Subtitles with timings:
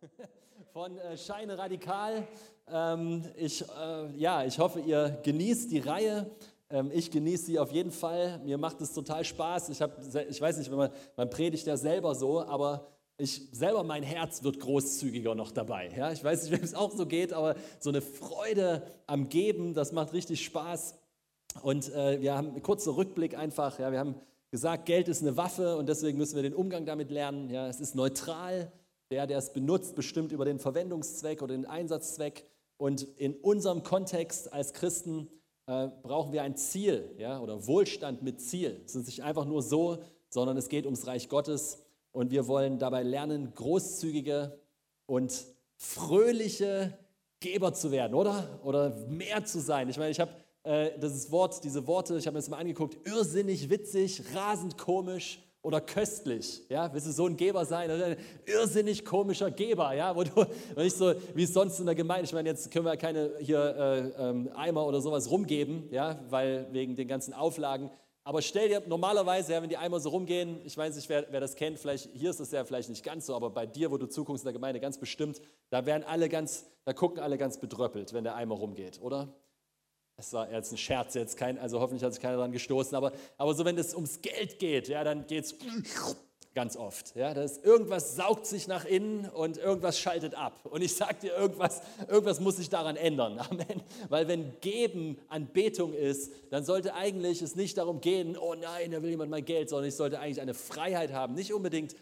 [0.72, 2.26] von äh, Scheine Radikal.
[2.70, 6.30] Ähm, ich, äh, ja, ich hoffe, ihr genießt die Reihe.
[6.70, 8.38] Ähm, ich genieße sie auf jeden Fall.
[8.44, 9.70] Mir macht es total Spaß.
[9.70, 9.98] Ich, hab,
[10.28, 14.60] ich weiß nicht, man, man predigt ja selber so, aber ich selber, mein Herz wird
[14.60, 15.90] großzügiger noch dabei.
[15.96, 16.12] Ja?
[16.12, 19.92] Ich weiß nicht, wem es auch so geht, aber so eine Freude am Geben, das
[19.92, 20.96] macht richtig Spaß.
[21.62, 23.78] Und äh, wir haben einen kurzen Rückblick einfach.
[23.78, 23.90] Ja?
[23.90, 24.14] Wir haben
[24.50, 27.50] gesagt, Geld ist eine Waffe und deswegen müssen wir den Umgang damit lernen.
[27.50, 27.66] Ja?
[27.66, 28.70] Es ist neutral.
[29.10, 32.44] Der, der es benutzt, bestimmt über den Verwendungszweck oder den Einsatzzweck.
[32.76, 35.28] Und in unserem Kontext als Christen
[35.66, 37.40] äh, brauchen wir ein Ziel ja?
[37.40, 38.82] oder Wohlstand mit Ziel.
[38.84, 41.82] Es ist nicht einfach nur so, sondern es geht ums Reich Gottes.
[42.12, 44.58] Und wir wollen dabei lernen, großzügige
[45.06, 46.98] und fröhliche
[47.40, 48.60] Geber zu werden, oder?
[48.64, 49.88] Oder mehr zu sein.
[49.88, 50.32] Ich meine, ich habe
[50.64, 55.40] äh, das Wort, diese Worte, ich habe mir das mal angeguckt, irrsinnig witzig, rasend komisch
[55.62, 56.62] oder köstlich.
[56.68, 57.90] Ja, willst du so ein Geber sein?
[57.90, 62.24] Ein irrsinnig komischer Geber, ja, wo du nicht so wie sonst in der Gemeinde.
[62.24, 66.68] Ich meine, jetzt können wir keine hier äh, ähm, Eimer oder sowas rumgeben, ja, weil
[66.72, 67.90] wegen den ganzen Auflagen.
[68.28, 71.40] Aber stell dir normalerweise, ja, wenn die Eimer so rumgehen, ich weiß nicht, wer, wer,
[71.40, 73.96] das kennt, vielleicht hier ist das ja vielleicht nicht ganz so, aber bei dir, wo
[73.96, 77.58] du zuguckst in der Gemeinde, ganz bestimmt, da werden alle ganz, da gucken alle ganz
[77.58, 79.34] bedröppelt, wenn der Eimer rumgeht, oder?
[80.18, 83.12] Das war jetzt ein Scherz, jetzt kein, also hoffentlich hat sich keiner daran gestoßen, aber,
[83.36, 85.54] aber so, wenn es ums Geld geht, ja, dann geht es
[86.56, 87.14] ganz oft.
[87.14, 90.66] Ja, das irgendwas saugt sich nach innen und irgendwas schaltet ab.
[90.66, 93.38] Und ich sage dir, irgendwas, irgendwas muss sich daran ändern.
[93.50, 93.80] Amen.
[94.08, 99.00] Weil wenn Geben Anbetung ist, dann sollte eigentlich es nicht darum gehen, oh nein, da
[99.00, 101.94] will jemand mein Geld, sondern ich sollte eigentlich eine Freiheit haben, nicht unbedingt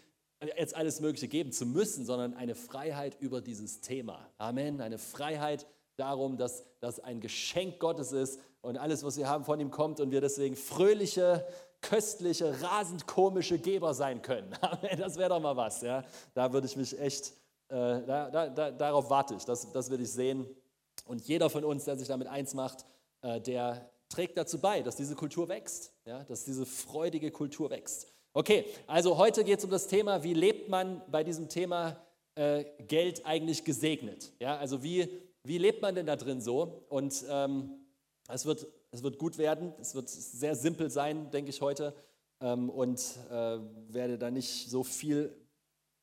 [0.57, 4.27] jetzt alles Mögliche geben zu müssen, sondern eine Freiheit über dieses Thema.
[4.39, 4.81] Amen.
[4.81, 9.59] Eine Freiheit darum, dass das ein Geschenk Gottes ist und alles, was wir haben, von
[9.59, 11.45] ihm kommt und wir deswegen fröhliche,
[11.81, 14.53] köstliche, rasend komische Geber sein können.
[14.97, 15.81] Das wäre doch mal was.
[15.81, 16.03] Ja?
[16.33, 17.33] Da würde ich mich echt,
[17.69, 20.47] äh, da, da, da, darauf warte ich, das, das will ich sehen.
[21.05, 22.85] Und jeder von uns, der sich damit eins macht,
[23.21, 26.23] äh, der trägt dazu bei, dass diese Kultur wächst, ja?
[26.23, 28.07] dass diese freudige Kultur wächst.
[28.33, 31.97] Okay, also heute geht es um das Thema, wie lebt man bei diesem Thema
[32.35, 34.31] äh, Geld eigentlich gesegnet?
[34.39, 36.85] Ja, also wie wie lebt man denn da drin so?
[36.89, 37.71] Und ähm,
[38.27, 41.95] es, wird, es wird gut werden, es wird sehr simpel sein, denke ich heute.
[42.39, 42.99] Ähm, und
[43.31, 43.57] äh,
[43.89, 45.35] werde da nicht so, viel,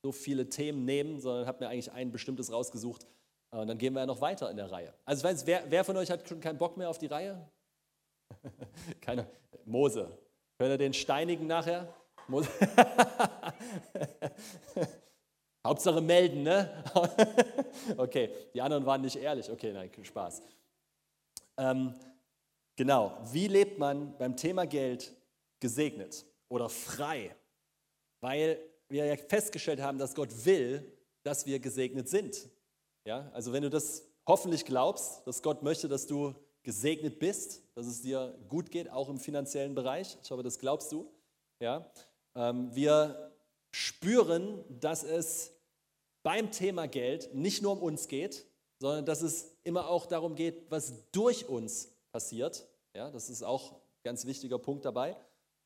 [0.02, 3.06] so viele Themen nehmen, sondern habe mir eigentlich ein bestimmtes rausgesucht.
[3.52, 4.92] Äh, und dann gehen wir ja noch weiter in der Reihe.
[5.04, 7.48] Also ich weiß, wer, wer von euch hat schon keinen Bock mehr auf die Reihe?
[9.00, 9.26] Keine.
[9.64, 10.18] Mose.
[10.58, 11.92] Hört ihr den steinigen nachher?
[12.28, 12.48] Mose.
[15.66, 16.84] Hauptsache melden, ne?
[17.96, 19.50] okay, die anderen waren nicht ehrlich.
[19.50, 20.42] Okay, nein, Spaß.
[21.56, 21.94] Ähm,
[22.76, 25.14] genau, wie lebt man beim Thema Geld
[25.60, 27.34] gesegnet oder frei?
[28.20, 28.58] Weil
[28.88, 30.92] wir ja festgestellt haben, dass Gott will,
[31.22, 32.48] dass wir gesegnet sind.
[33.06, 37.86] Ja, also wenn du das hoffentlich glaubst, dass Gott möchte, dass du gesegnet bist, dass
[37.86, 40.16] es dir gut geht, auch im finanziellen Bereich.
[40.22, 41.10] Ich hoffe, das glaubst du.
[41.60, 41.90] Ja,
[42.34, 43.33] ähm, wir
[43.74, 45.52] spüren, dass es
[46.22, 48.46] beim Thema Geld nicht nur um uns geht,
[48.78, 52.68] sondern dass es immer auch darum geht, was durch uns passiert.
[52.94, 55.16] Ja, das ist auch ein ganz wichtiger Punkt dabei.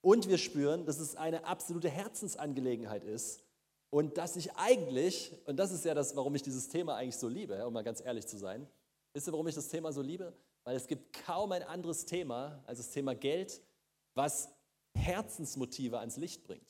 [0.01, 3.45] Und wir spüren, dass es eine absolute Herzensangelegenheit ist
[3.91, 7.29] und dass ich eigentlich, und das ist ja das, warum ich dieses Thema eigentlich so
[7.29, 8.67] liebe, um mal ganz ehrlich zu sein,
[9.13, 10.33] wisst ihr, warum ich das Thema so liebe?
[10.65, 13.61] Weil es gibt kaum ein anderes Thema als das Thema Geld,
[14.15, 14.49] was
[14.95, 16.65] Herzensmotive ans Licht bringt.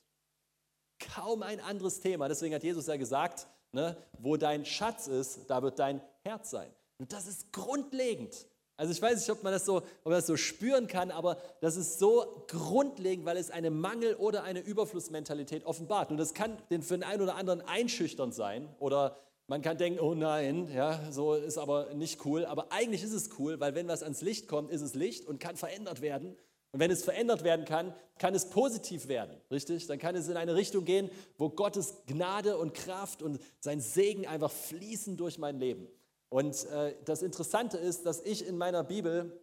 [0.98, 2.28] Kaum ein anderes Thema.
[2.28, 3.96] Deswegen hat Jesus ja gesagt, Ne?
[4.18, 6.70] Wo dein Schatz ist, da wird dein Herz sein.
[6.98, 8.46] Und das ist grundlegend.
[8.76, 11.36] Also ich weiß nicht, ob man das so, ob man das so spüren kann, aber
[11.60, 16.10] das ist so grundlegend, weil es eine Mangel- oder eine Überflussmentalität offenbart.
[16.10, 19.16] Und das kann für den einen oder anderen einschüchternd sein oder
[19.48, 22.44] man kann denken, oh nein, ja, so ist aber nicht cool.
[22.46, 25.40] Aber eigentlich ist es cool, weil wenn was ans Licht kommt, ist es Licht und
[25.40, 26.36] kann verändert werden.
[26.70, 29.86] Und wenn es verändert werden kann, kann es positiv werden, richtig?
[29.86, 34.26] Dann kann es in eine Richtung gehen, wo Gottes Gnade und Kraft und sein Segen
[34.26, 35.88] einfach fließen durch mein Leben.
[36.28, 39.40] Und äh, das Interessante ist, dass ich in meiner Bibel,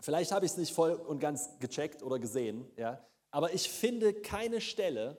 [0.00, 4.14] vielleicht habe ich es nicht voll und ganz gecheckt oder gesehen, ja, aber ich finde
[4.14, 5.18] keine Stelle,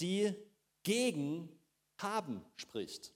[0.00, 0.34] die
[0.82, 1.48] gegen
[1.98, 3.12] haben spricht.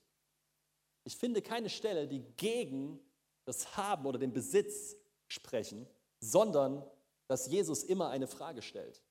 [1.04, 3.00] Ich finde keine Stelle, die gegen
[3.44, 4.96] das Haben oder den Besitz
[5.26, 5.86] sprechen,
[6.20, 6.84] sondern
[7.28, 9.02] dass Jesus immer eine Frage stellt,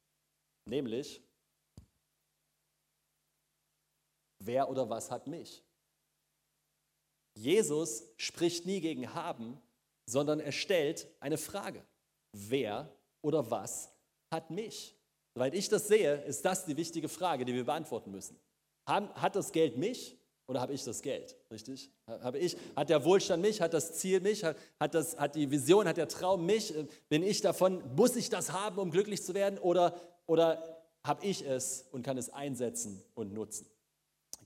[0.65, 1.21] nämlich,
[4.39, 5.63] wer oder was hat mich?
[7.35, 9.61] Jesus spricht nie gegen haben,
[10.07, 11.85] sondern er stellt eine Frage.
[12.33, 12.91] Wer
[13.21, 13.91] oder was
[14.31, 14.95] hat mich?
[15.35, 18.39] Soweit ich das sehe, ist das die wichtige Frage, die wir beantworten müssen.
[18.87, 20.17] Hat das Geld mich
[20.47, 21.35] oder habe ich das Geld?
[21.51, 21.91] Richtig?
[22.07, 25.51] Habe ich, hat der Wohlstand mich, hat das Ziel mich, hat, hat, das, hat die
[25.51, 26.73] Vision, hat der Traum mich?
[27.09, 29.59] Bin ich davon, muss ich das haben, um glücklich zu werden?
[29.59, 29.95] Oder,
[30.25, 33.67] oder habe ich es und kann es einsetzen und nutzen?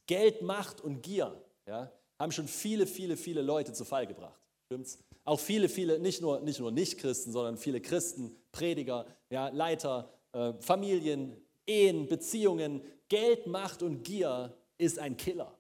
[0.07, 4.39] Geld, Macht und Gier ja, haben schon viele, viele, viele Leute zu Fall gebracht.
[4.65, 4.97] Stimmt's?
[5.23, 10.53] Auch viele, viele, nicht nur, nicht nur Nicht-Christen, sondern viele Christen, Prediger, ja, Leiter, äh,
[10.59, 11.37] Familien,
[11.67, 12.81] Ehen, Beziehungen.
[13.07, 15.55] Geld, Macht und Gier ist ein Killer.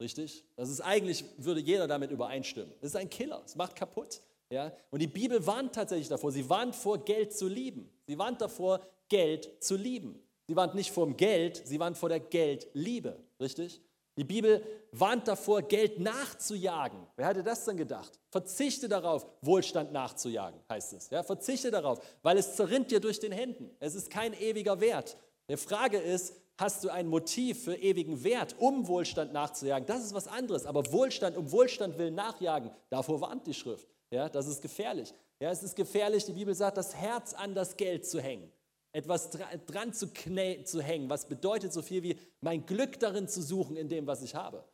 [0.00, 0.44] Richtig?
[0.56, 2.72] Das ist eigentlich, würde jeder damit übereinstimmen.
[2.80, 4.20] Das ist ein Killer, es macht kaputt.
[4.50, 4.72] Ja?
[4.90, 6.32] Und die Bibel warnt tatsächlich davor.
[6.32, 7.90] Sie warnt vor, Geld zu lieben.
[8.06, 10.20] Sie warnt davor, Geld zu lieben.
[10.46, 13.18] Sie warnt nicht vor dem Geld, sie warnt vor der Geldliebe.
[13.40, 13.80] Richtig?
[14.16, 17.00] Die Bibel warnt davor, Geld nachzujagen.
[17.16, 18.20] Wer hätte das denn gedacht?
[18.30, 21.10] Verzichte darauf, Wohlstand nachzujagen, heißt es.
[21.10, 23.70] Ja, verzichte darauf, weil es zerrinnt dir durch den Händen.
[23.80, 25.16] Es ist kein ewiger Wert.
[25.48, 29.86] Die Frage ist, hast du ein Motiv für ewigen Wert, um Wohlstand nachzujagen?
[29.86, 30.66] Das ist was anderes.
[30.66, 33.88] Aber Wohlstand um Wohlstand willen nachjagen, davor warnt die Schrift.
[34.10, 35.12] Ja, das ist gefährlich.
[35.40, 38.50] Ja, es ist gefährlich, die Bibel sagt, das Herz an das Geld zu hängen
[38.94, 39.30] etwas
[39.66, 43.88] dran zu, zu hängen, was bedeutet so viel wie mein Glück darin zu suchen in
[43.88, 44.64] dem, was ich habe.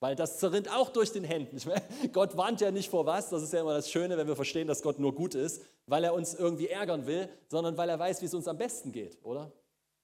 [0.00, 1.58] Weil das zerrinnt auch durch den Händen.
[2.12, 4.66] Gott warnt ja nicht vor was, das ist ja immer das Schöne, wenn wir verstehen,
[4.66, 8.20] dass Gott nur gut ist, weil er uns irgendwie ärgern will, sondern weil er weiß,
[8.22, 9.52] wie es uns am besten geht, oder?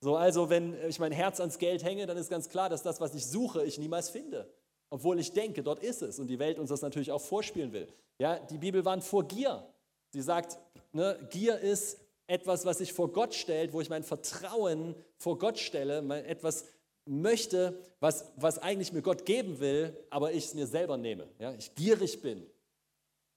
[0.00, 3.00] So, also wenn ich mein Herz ans Geld hänge, dann ist ganz klar, dass das,
[3.00, 4.50] was ich suche, ich niemals finde.
[4.90, 7.88] Obwohl ich denke, dort ist es und die Welt uns das natürlich auch vorspielen will.
[8.18, 9.66] Ja, die Bibel warnt vor Gier.
[10.10, 10.58] Sie sagt,
[10.92, 15.58] ne, Gier ist etwas, was sich vor Gott stellt, wo ich mein Vertrauen vor Gott
[15.58, 16.64] stelle, etwas
[17.06, 21.28] möchte, was, was eigentlich mir Gott geben will, aber ich es mir selber nehme.
[21.38, 22.44] Ja, ich gierig bin,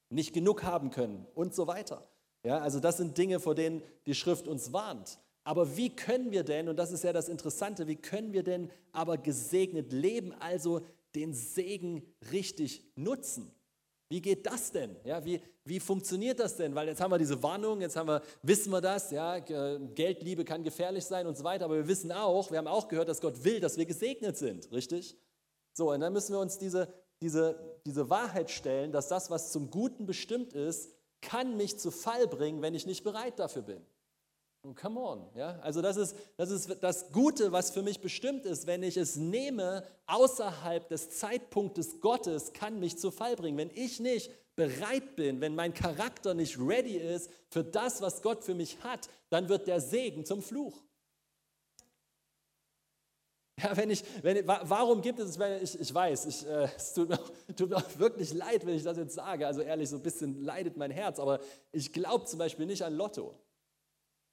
[0.09, 2.07] nicht genug haben können und so weiter.
[2.43, 5.19] Ja, also das sind Dinge, vor denen die Schrift uns warnt.
[5.49, 8.69] Aber wie können wir denn, und das ist ja das Interessante, wie können wir denn
[8.91, 10.85] aber gesegnet leben, also
[11.15, 13.51] den Segen richtig nutzen?
[14.09, 14.95] Wie geht das denn?
[15.03, 16.75] Ja, wie, wie funktioniert das denn?
[16.75, 20.61] Weil jetzt haben wir diese Warnung, jetzt haben wir, wissen wir das, ja, Geldliebe kann
[20.61, 23.43] gefährlich sein und so weiter, aber wir wissen auch, wir haben auch gehört, dass Gott
[23.43, 25.17] will, dass wir gesegnet sind, richtig?
[25.73, 26.93] So, und dann müssen wir uns diese,
[27.23, 30.91] diese, diese Wahrheit stellen, dass das, was zum Guten bestimmt ist,
[31.21, 33.83] kann mich zu Fall bringen, wenn ich nicht bereit dafür bin.
[34.63, 35.57] Oh, come on, ja?
[35.61, 38.67] Also das ist, das ist das Gute, was für mich bestimmt ist.
[38.67, 43.57] Wenn ich es nehme, außerhalb des Zeitpunktes Gottes, kann mich zu Fall bringen.
[43.57, 48.43] Wenn ich nicht bereit bin, wenn mein Charakter nicht ready ist für das, was Gott
[48.43, 50.83] für mich hat, dann wird der Segen zum Fluch.
[53.63, 57.19] Ja, wenn ich, wenn, warum gibt es, ich, ich weiß, ich, äh, es tut mir,
[57.55, 60.43] tut mir auch wirklich leid, wenn ich das jetzt sage, also ehrlich, so ein bisschen
[60.43, 61.39] leidet mein Herz, aber
[61.71, 63.35] ich glaube zum Beispiel nicht an Lotto.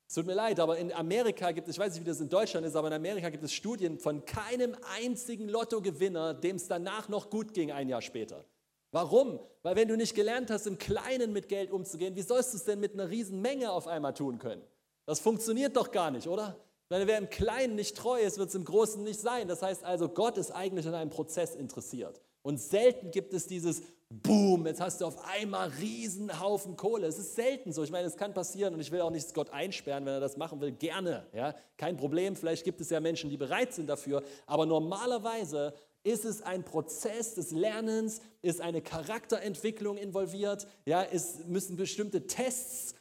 [0.09, 2.29] Es tut mir leid, aber in Amerika gibt es, ich weiß nicht, wie das in
[2.29, 7.09] Deutschland ist, aber in Amerika gibt es Studien von keinem einzigen Lottogewinner, dem es danach
[7.09, 8.45] noch gut ging, ein Jahr später.
[8.93, 9.41] Warum?
[9.63, 12.65] Weil wenn du nicht gelernt hast, im Kleinen mit Geld umzugehen, wie sollst du es
[12.65, 14.63] denn mit einer riesen Menge auf einmal tun können?
[15.07, 16.57] Das funktioniert doch gar nicht, oder?
[16.89, 19.49] Weil wer im Kleinen nicht treu ist, wird es im Großen nicht sein.
[19.49, 22.21] Das heißt also, Gott ist eigentlich an einem Prozess interessiert.
[22.43, 27.09] Und selten gibt es dieses Boom, jetzt hast du auf einmal riesen Haufen Kohle.
[27.09, 27.83] Es ist selten so.
[27.83, 30.37] Ich meine, es kann passieren und ich will auch nicht Gott einsperren, wenn er das
[30.37, 31.27] machen will, gerne.
[31.33, 31.57] Ja?
[31.77, 34.23] Kein Problem, vielleicht gibt es ja Menschen, die bereit sind dafür.
[34.47, 35.75] Aber normalerweise
[36.05, 42.95] ist es ein Prozess des Lernens, ist eine Charakterentwicklung involviert, ja, es müssen bestimmte Tests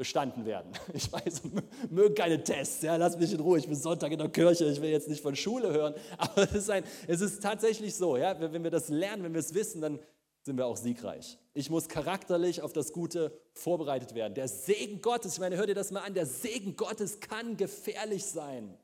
[0.00, 0.72] bestanden werden.
[0.94, 1.42] Ich weiß,
[1.90, 4.80] mögen keine Tests, ja, lass mich in Ruhe, ich bin Sonntag in der Kirche, ich
[4.80, 8.34] will jetzt nicht von Schule hören, aber es ist, ein, es ist tatsächlich so, ja,
[8.40, 10.00] wenn wir das lernen, wenn wir es wissen, dann
[10.42, 11.38] sind wir auch siegreich.
[11.52, 14.32] Ich muss charakterlich auf das Gute vorbereitet werden.
[14.34, 18.24] Der Segen Gottes, ich meine, hör dir das mal an, der Segen Gottes kann gefährlich
[18.24, 18.74] sein,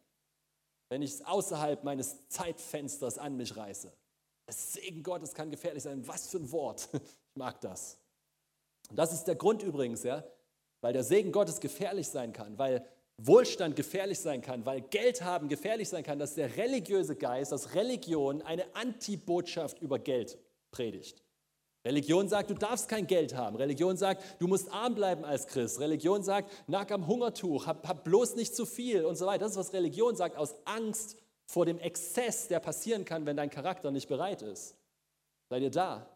[0.90, 3.90] wenn ich es außerhalb meines Zeitfensters an mich reiße.
[4.46, 6.06] Der Segen Gottes kann gefährlich sein.
[6.06, 6.90] Was für ein Wort.
[6.92, 7.96] Ich mag das.
[8.90, 10.22] Und das ist der Grund übrigens, ja,
[10.86, 12.86] weil der Segen Gottes gefährlich sein kann, weil
[13.18, 17.74] Wohlstand gefährlich sein kann, weil Geld haben gefährlich sein kann, dass der religiöse Geist, dass
[17.74, 20.38] Religion eine Antibotschaft über Geld
[20.70, 21.24] predigt.
[21.84, 23.56] Religion sagt, du darfst kein Geld haben.
[23.56, 25.80] Religion sagt, du musst arm bleiben als Christ.
[25.80, 29.40] Religion sagt, nag am Hungertuch, hab, hab bloß nicht zu viel und so weiter.
[29.40, 31.16] Das ist, was Religion sagt, aus Angst
[31.46, 34.76] vor dem Exzess, der passieren kann, wenn dein Charakter nicht bereit ist.
[35.50, 36.15] Seid ihr da?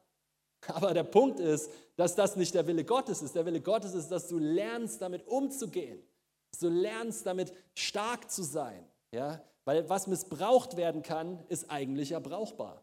[0.68, 3.34] Aber der Punkt ist, dass das nicht der Wille Gottes ist.
[3.34, 6.02] Der Wille Gottes ist, dass du lernst, damit umzugehen.
[6.50, 8.84] Dass du lernst, damit stark zu sein.
[9.12, 9.42] Ja?
[9.64, 12.82] Weil was missbraucht werden kann, ist eigentlich ja brauchbar.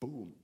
[0.00, 0.34] Boom.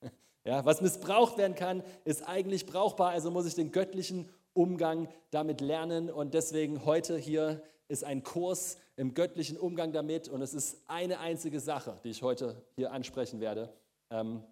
[0.44, 3.10] Ja, was missbraucht werden kann, ist eigentlich brauchbar.
[3.10, 6.10] Also muss ich den göttlichen Umgang damit lernen.
[6.10, 11.20] Und deswegen heute hier ist ein Kurs im göttlichen Umgang damit und es ist eine
[11.20, 13.72] einzige Sache, die ich heute hier ansprechen werde.
[14.12, 14.42] Ähm,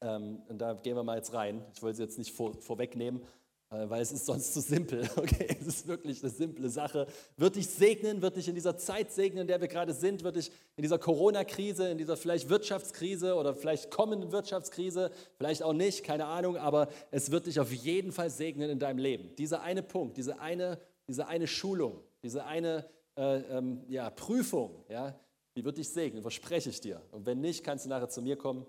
[0.00, 1.64] ähm, und da gehen wir mal jetzt rein.
[1.74, 3.22] Ich wollte sie jetzt nicht vor, vorwegnehmen,
[3.70, 5.08] äh, weil es ist sonst zu simpel.
[5.16, 7.06] Okay, es ist wirklich eine simple Sache.
[7.36, 10.36] Wird dich segnen, wird dich in dieser Zeit segnen, in der wir gerade sind, wird
[10.36, 16.04] dich in dieser Corona-Krise, in dieser vielleicht Wirtschaftskrise oder vielleicht kommenden Wirtschaftskrise, vielleicht auch nicht,
[16.04, 19.34] keine Ahnung, aber es wird dich auf jeden Fall segnen in deinem Leben.
[19.36, 25.18] Dieser eine Punkt, diese eine, diese eine Schulung, diese eine äh, ähm, ja, Prüfung, ja,
[25.56, 27.02] die wird dich segnen, verspreche ich dir.
[27.10, 28.66] Und wenn nicht, kannst du nachher zu mir kommen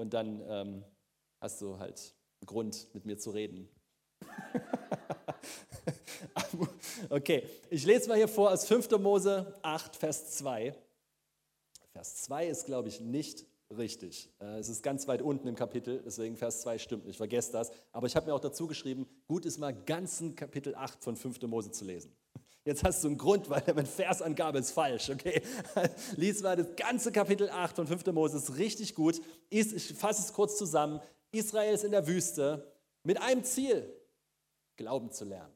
[0.00, 0.84] und dann ähm,
[1.40, 3.68] hast du halt einen Grund, mit mir zu reden.
[7.10, 8.90] okay, ich lese mal hier vor aus 5.
[8.98, 10.74] Mose 8, Vers 2.
[11.92, 13.44] Vers 2 ist, glaube ich, nicht
[13.76, 14.30] richtig.
[14.40, 17.70] Äh, es ist ganz weit unten im Kapitel, deswegen Vers 2 stimmt nicht, vergesst das.
[17.92, 21.42] Aber ich habe mir auch dazu geschrieben, gut ist mal ganzen Kapitel 8 von 5.
[21.42, 22.16] Mose zu lesen.
[22.64, 25.42] Jetzt hast du einen Grund, weil meine Versangabe ist falsch, okay?
[26.16, 28.06] Lies mal das ganze Kapitel 8 von 5.
[28.06, 29.20] Mose, ist richtig gut.
[29.48, 31.00] Ich fasse es kurz zusammen.
[31.32, 32.70] Israel ist in der Wüste
[33.02, 33.96] mit einem Ziel,
[34.76, 35.54] Glauben zu lernen,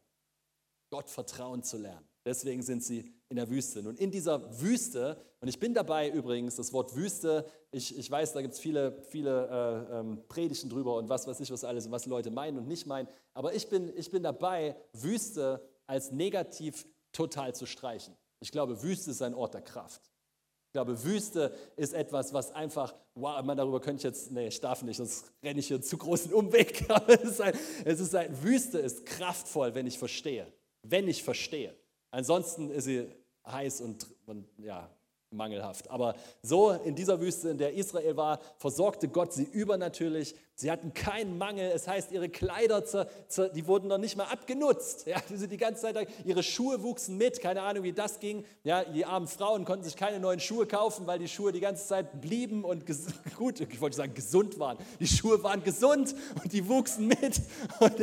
[0.91, 2.07] Gott vertrauen zu lernen.
[2.25, 3.81] Deswegen sind sie in der Wüste.
[3.81, 8.33] Und in dieser Wüste, und ich bin dabei übrigens, das Wort Wüste, ich, ich weiß,
[8.33, 11.87] da gibt es viele, viele äh, ähm, Predigten drüber und was weiß ich, was alles
[11.87, 13.09] und was Leute meinen und nicht meinen.
[13.35, 18.15] Aber ich bin, ich bin dabei, Wüste als negativ total zu streichen.
[18.41, 20.03] Ich glaube, Wüste ist ein Ort der Kraft.
[20.67, 24.61] Ich glaube, Wüste ist etwas, was einfach, wow, man, darüber könnte ich jetzt, nee, ich
[24.61, 26.85] darf nicht, sonst renne ich hier einen zu großen Umweg.
[26.91, 27.55] Aber es ist, ein,
[27.85, 30.53] es ist ein, Wüste ist kraftvoll, wenn ich verstehe.
[30.83, 31.75] Wenn ich verstehe.
[32.11, 33.09] Ansonsten ist sie
[33.47, 34.94] heiß und, und ja,
[35.35, 35.91] mangelhaft.
[35.91, 40.35] Aber so in dieser Wüste, in der Israel war, versorgte Gott sie übernatürlich.
[40.57, 41.73] Sie hatten keinen Mangel.
[41.75, 42.85] Es heißt, ihre Kleider,
[43.55, 45.07] die wurden noch nicht mal abgenutzt.
[45.07, 47.41] Ja, die sind die ganze Zeit, ihre Schuhe wuchsen mit.
[47.41, 48.45] Keine Ahnung, wie das ging.
[48.63, 51.87] Ja, die armen Frauen konnten sich keine neuen Schuhe kaufen, weil die Schuhe die ganze
[51.87, 52.85] Zeit blieben und
[53.37, 54.79] gut, ich wollte sagen, gesund waren.
[55.01, 57.41] Die Schuhe waren gesund und die wuchsen mit.
[57.81, 57.95] Und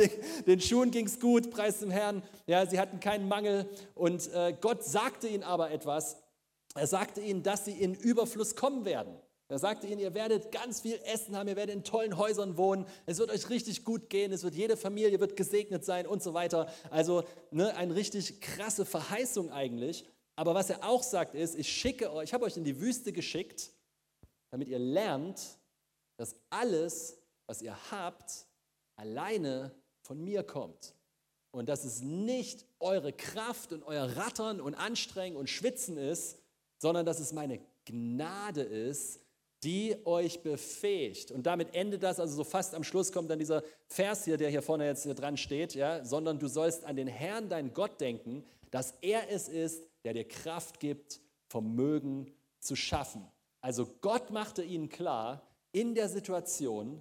[0.46, 2.22] den Schuhen ging es gut, preis dem Herrn.
[2.46, 3.68] Ja, sie hatten keinen Mangel.
[3.94, 6.16] Und äh, Gott sagte ihnen aber etwas,
[6.74, 9.14] er sagte ihnen, dass sie in Überfluss kommen werden.
[9.48, 12.86] Er sagte ihnen, ihr werdet ganz viel Essen haben, ihr werdet in tollen Häusern wohnen,
[13.04, 16.32] es wird euch richtig gut gehen, es wird jede Familie wird gesegnet sein und so
[16.32, 16.72] weiter.
[16.90, 20.06] Also ne, eine richtig krasse Verheißung eigentlich.
[20.36, 23.12] Aber was er auch sagt ist, ich schicke euch, ich habe euch in die Wüste
[23.12, 23.70] geschickt,
[24.50, 25.58] damit ihr lernt,
[26.16, 28.46] dass alles, was ihr habt,
[28.96, 30.94] alleine von mir kommt.
[31.50, 36.38] Und dass es nicht eure Kraft und euer Rattern und Anstrengen und Schwitzen ist,
[36.82, 39.20] sondern dass es meine Gnade ist,
[39.62, 41.30] die euch befähigt.
[41.30, 44.50] Und damit endet das, also so fast am Schluss kommt dann dieser Vers hier, der
[44.50, 48.00] hier vorne jetzt hier dran steht, ja, sondern du sollst an den Herrn, deinen Gott
[48.00, 53.30] denken, dass er es ist, der dir Kraft gibt, Vermögen zu schaffen.
[53.60, 57.00] Also Gott machte ihnen klar in der Situation,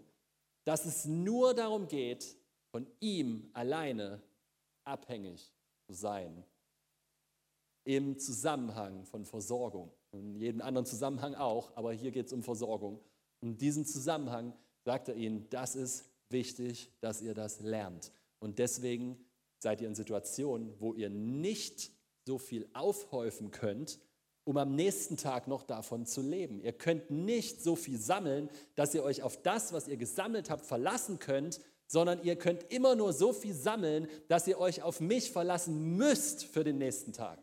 [0.63, 2.35] dass es nur darum geht,
[2.69, 4.21] von ihm alleine
[4.83, 5.51] abhängig
[5.87, 6.43] zu sein
[7.83, 9.91] im Zusammenhang von Versorgung.
[10.11, 12.99] In jedem anderen Zusammenhang auch, aber hier geht es um Versorgung.
[13.39, 18.11] Und in diesem Zusammenhang sagt er ihnen, das ist wichtig, dass ihr das lernt.
[18.39, 19.17] Und deswegen
[19.59, 21.91] seid ihr in Situationen, wo ihr nicht
[22.25, 23.99] so viel aufhäufen könnt,
[24.43, 26.61] um am nächsten Tag noch davon zu leben.
[26.61, 30.65] Ihr könnt nicht so viel sammeln, dass ihr euch auf das, was ihr gesammelt habt,
[30.65, 35.31] verlassen könnt, sondern ihr könnt immer nur so viel sammeln, dass ihr euch auf mich
[35.31, 37.39] verlassen müsst für den nächsten Tag.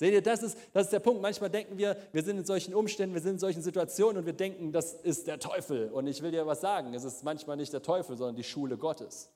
[0.00, 1.20] Seht ihr, das ist, das ist der Punkt.
[1.20, 4.32] Manchmal denken wir, wir sind in solchen Umständen, wir sind in solchen Situationen und wir
[4.32, 5.90] denken, das ist der Teufel.
[5.90, 8.78] Und ich will dir was sagen, es ist manchmal nicht der Teufel, sondern die Schule
[8.78, 9.28] Gottes.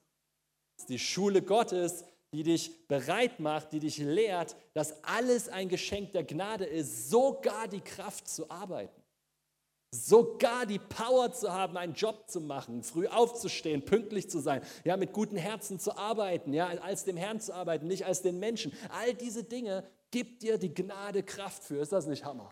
[0.78, 5.68] Es ist die Schule Gottes, die dich bereit macht, die dich lehrt, dass alles ein
[5.68, 9.02] Geschenk der Gnade ist, sogar die Kraft zu arbeiten.
[9.94, 14.96] Sogar die Power zu haben, einen Job zu machen, früh aufzustehen, pünktlich zu sein, ja,
[14.96, 18.72] mit guten Herzen zu arbeiten, ja, als dem Herrn zu arbeiten, nicht als den Menschen.
[18.88, 21.80] All diese Dinge gibt dir die Gnade Kraft für.
[21.80, 22.48] Ist das nicht Hammer?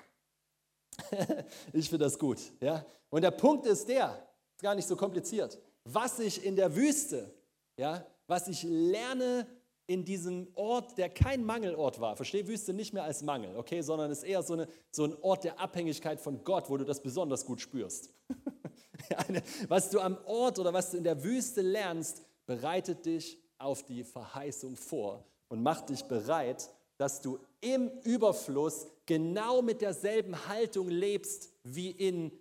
[1.72, 2.40] ich finde das gut.
[2.60, 2.84] Ja?
[3.08, 4.26] Und der Punkt ist der,
[4.56, 5.60] ist gar nicht so kompliziert.
[5.84, 7.32] Was ich in der Wüste,
[7.78, 9.46] ja, was ich lerne
[9.86, 12.16] in diesem Ort, der kein Mangelort war.
[12.16, 15.44] Verstehe Wüste nicht mehr als Mangel, okay, sondern ist eher so, eine, so ein Ort
[15.44, 18.12] der Abhängigkeit von Gott, wo du das besonders gut spürst.
[19.68, 24.02] was du am Ort oder was du in der Wüste lernst, bereitet dich auf die
[24.02, 31.52] Verheißung vor und macht dich bereit, dass du im Überfluss genau mit derselben Haltung lebst
[31.64, 32.32] wie in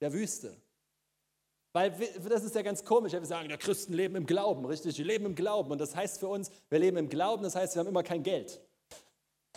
[0.00, 0.56] der Wüste.
[1.72, 1.94] Weil
[2.28, 3.12] das ist ja ganz komisch.
[3.12, 4.96] Wir sagen, der Christen leben im Glauben, richtig?
[4.96, 5.70] Die leben im Glauben.
[5.70, 8.22] Und das heißt für uns, wir leben im Glauben, das heißt, wir haben immer kein
[8.22, 8.60] Geld.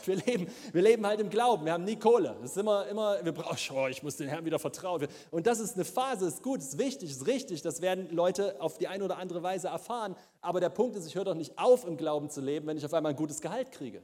[0.05, 2.36] Wir leben, wir leben halt im Glauben, wir haben nie Kohle.
[2.41, 5.07] Das ist immer, immer wir brauchen, oh, ich muss den Herrn wieder vertrauen.
[5.31, 7.62] Und das ist eine Phase, ist gut, ist wichtig, ist richtig.
[7.62, 10.15] Das werden Leute auf die eine oder andere Weise erfahren.
[10.41, 12.86] Aber der Punkt ist, ich höre doch nicht auf, im Glauben zu leben, wenn ich
[12.86, 14.03] auf einmal ein gutes Gehalt kriege.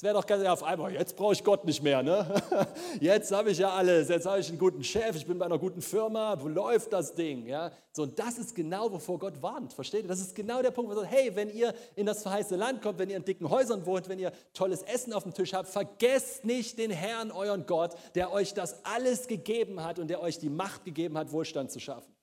[0.00, 2.02] Es wäre doch ganz auf einmal, jetzt brauche ich Gott nicht mehr.
[2.02, 2.26] Ne?
[3.02, 5.58] Jetzt habe ich ja alles, jetzt habe ich einen guten Chef, ich bin bei einer
[5.58, 7.46] guten Firma, wo läuft das Ding?
[7.46, 7.70] Ja?
[7.92, 10.08] So, und das ist genau, wovor Gott warnt, versteht ihr?
[10.08, 12.80] Das ist genau der Punkt, wo er sagt, hey, wenn ihr in das verheißene Land
[12.80, 15.68] kommt, wenn ihr in dicken Häusern wohnt, wenn ihr tolles Essen auf dem Tisch habt,
[15.68, 20.38] vergesst nicht den Herrn, euren Gott, der euch das alles gegeben hat und der euch
[20.38, 22.16] die Macht gegeben hat, Wohlstand zu schaffen.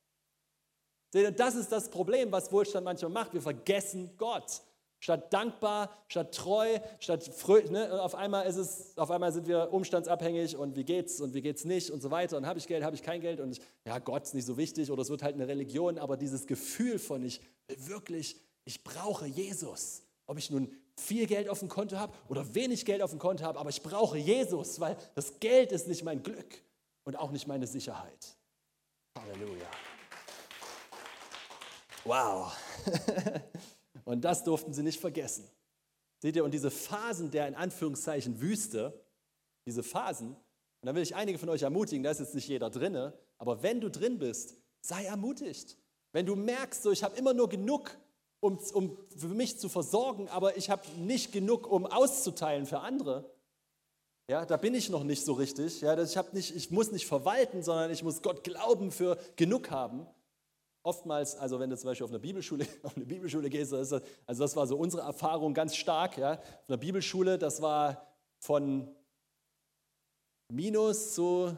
[1.13, 3.35] Seht ihr, das ist das Problem, was Wohlstand manchmal macht.
[3.35, 4.63] Wir vergessen Gott.
[4.99, 8.51] Statt dankbar, statt treu, statt fröhlich, ne, auf, einmal
[8.95, 12.35] auf einmal sind wir umstandsabhängig und wie geht's und wie geht's nicht und so weiter
[12.37, 14.57] und habe ich Geld, habe ich kein Geld und ich, ja, Gott ist nicht so
[14.57, 19.27] wichtig oder es wird halt eine Religion, aber dieses Gefühl von ich wirklich, ich brauche
[19.27, 20.01] Jesus.
[20.25, 23.43] Ob ich nun viel Geld auf dem Konto habe oder wenig Geld auf dem Konto
[23.43, 26.63] habe, aber ich brauche Jesus, weil das Geld ist nicht mein Glück
[27.03, 28.35] und auch nicht meine Sicherheit.
[29.17, 29.67] Halleluja.
[32.03, 32.55] Wow.
[34.07, 35.43] Und das durften sie nicht vergessen.
[36.19, 39.03] Seht ihr, und diese Phasen der in Anführungszeichen Wüste,
[39.65, 42.69] diese Phasen, und da will ich einige von euch ermutigen, da ist jetzt nicht jeder
[42.69, 45.75] drinne, aber wenn du drin bist, sei ermutigt.
[46.13, 47.97] Wenn du merkst, so ich habe immer nur genug,
[48.39, 53.29] um, um für mich zu versorgen, aber ich habe nicht genug, um auszuteilen für andere,
[54.29, 55.81] ja, da bin ich noch nicht so richtig.
[55.81, 60.07] Ja, ich, nicht, ich muss nicht verwalten, sondern ich muss Gott glauben für genug haben
[60.87, 64.43] oftmals, also wenn du zum Beispiel auf eine Bibelschule, auf eine Bibelschule gehst, das also
[64.43, 66.17] das war so unsere Erfahrung ganz stark.
[66.17, 66.33] Ja.
[66.33, 68.07] Auf einer Bibelschule, das war
[68.39, 68.87] von
[70.49, 71.55] Minus zu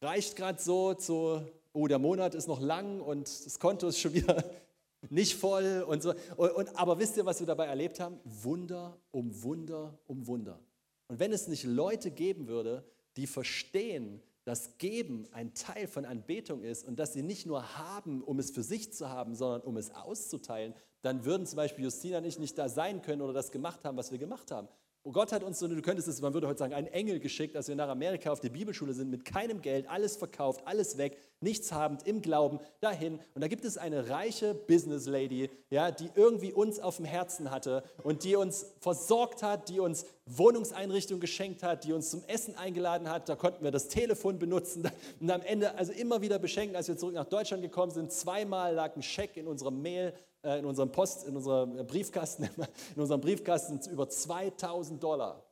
[0.00, 1.42] reicht gerade so zu,
[1.72, 4.44] oh, der Monat ist noch lang und das Konto ist schon wieder
[5.10, 6.14] nicht voll und so.
[6.36, 8.20] Und, und, aber wisst ihr, was wir dabei erlebt haben?
[8.24, 10.60] Wunder um Wunder um Wunder.
[11.08, 12.84] Und wenn es nicht Leute geben würde,
[13.16, 18.22] die verstehen, dass Geben ein Teil von Anbetung ist und dass sie nicht nur haben,
[18.22, 22.16] um es für sich zu haben, sondern um es auszuteilen, dann würden zum Beispiel Justina
[22.16, 24.66] und ich nicht da sein können oder das gemacht haben, was wir gemacht haben.
[25.04, 27.56] Und Gott hat uns so, du könntest es, man würde heute sagen, einen Engel geschickt,
[27.56, 31.16] als wir nach Amerika auf die Bibelschule sind, mit keinem Geld, alles verkauft, alles weg,
[31.40, 33.20] nichts habend, im Glauben, dahin.
[33.34, 37.50] Und da gibt es eine reiche Business Lady, ja, die irgendwie uns auf dem Herzen
[37.50, 42.56] hatte und die uns versorgt hat, die uns Wohnungseinrichtungen geschenkt hat, die uns zum Essen
[42.56, 43.28] eingeladen hat.
[43.28, 46.96] Da konnten wir das Telefon benutzen und am Ende also immer wieder beschenken, als wir
[46.96, 48.12] zurück nach Deutschland gekommen sind.
[48.12, 50.12] Zweimal lag ein Scheck in unserem Mail
[50.56, 52.44] in unserem Post, in unserem Briefkasten,
[52.94, 55.42] in unserem Briefkasten über 2000 Dollar.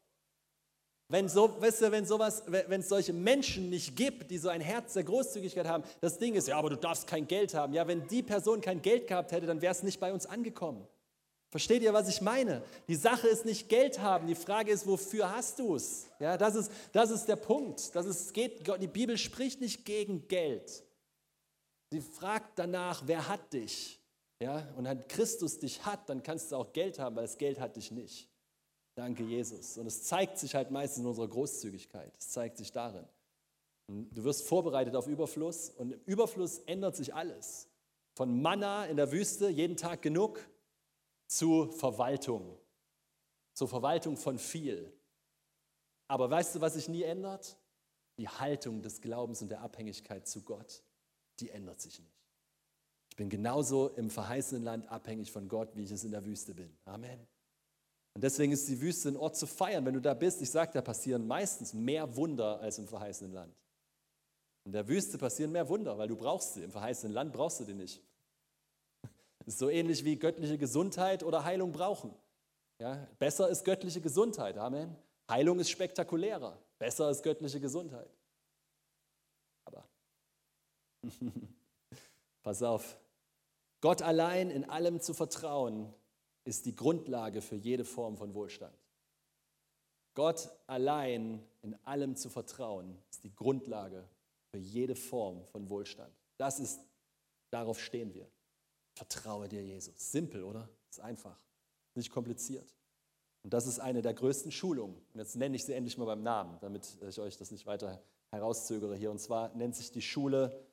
[1.08, 4.60] Wenn so, weißt du, wenn sowas, wenn es solche Menschen nicht gibt, die so ein
[4.60, 7.72] Herz der Großzügigkeit haben, das Ding ist, ja, aber du darfst kein Geld haben.
[7.72, 10.84] Ja, wenn die Person kein Geld gehabt hätte, dann wäre es nicht bei uns angekommen.
[11.50, 12.62] Versteht ihr, was ich meine?
[12.88, 16.08] Die Sache ist nicht Geld haben, die Frage ist, wofür hast du es?
[16.18, 17.94] Ja, das ist, das ist der Punkt.
[17.94, 20.82] Das ist, geht, die Bibel spricht nicht gegen Geld.
[21.92, 24.00] Sie fragt danach, wer hat dich?
[24.40, 27.58] Ja, und wenn Christus dich hat, dann kannst du auch Geld haben, weil das Geld
[27.58, 28.28] hat dich nicht.
[28.94, 29.76] Danke, Jesus.
[29.78, 32.12] Und es zeigt sich halt meistens in unserer Großzügigkeit.
[32.18, 33.06] Es zeigt sich darin.
[33.88, 37.68] Du wirst vorbereitet auf Überfluss und im Überfluss ändert sich alles.
[38.14, 40.40] Von Manna in der Wüste, jeden Tag genug,
[41.26, 42.58] zu Verwaltung.
[43.52, 44.92] Zur Verwaltung von viel.
[46.08, 47.56] Aber weißt du, was sich nie ändert?
[48.18, 50.82] Die Haltung des Glaubens und der Abhängigkeit zu Gott,
[51.40, 52.25] die ändert sich nicht.
[53.16, 56.52] Ich bin genauso im verheißenen Land abhängig von Gott, wie ich es in der Wüste
[56.52, 56.76] bin.
[56.84, 57.18] Amen.
[58.12, 59.86] Und deswegen ist die Wüste ein Ort zu feiern.
[59.86, 63.56] Wenn du da bist, ich sage, da passieren meistens mehr Wunder als im verheißenen Land.
[64.66, 66.64] In der Wüste passieren mehr Wunder, weil du brauchst sie.
[66.64, 68.02] Im verheißenen Land brauchst du die nicht.
[69.38, 72.14] Das ist so ähnlich wie göttliche Gesundheit oder Heilung brauchen.
[72.78, 74.58] Ja, besser ist göttliche Gesundheit.
[74.58, 74.94] Amen.
[75.26, 76.58] Heilung ist spektakulärer.
[76.78, 78.10] Besser ist göttliche Gesundheit.
[79.64, 79.88] Aber
[82.42, 82.98] pass auf,
[83.80, 85.92] Gott allein in allem zu vertrauen,
[86.44, 88.76] ist die Grundlage für jede Form von Wohlstand.
[90.14, 94.08] Gott allein in allem zu vertrauen, ist die Grundlage
[94.50, 96.12] für jede Form von Wohlstand.
[96.38, 96.80] Das ist,
[97.50, 98.30] darauf stehen wir.
[98.94, 100.10] Vertraue dir, Jesus.
[100.10, 100.68] Simpel, oder?
[100.88, 101.38] Ist einfach,
[101.94, 102.74] nicht kompliziert.
[103.42, 104.96] Und das ist eine der größten Schulungen.
[105.12, 108.02] Und jetzt nenne ich sie endlich mal beim Namen, damit ich euch das nicht weiter
[108.30, 109.10] herauszögere hier.
[109.10, 110.66] Und zwar nennt sich die Schule,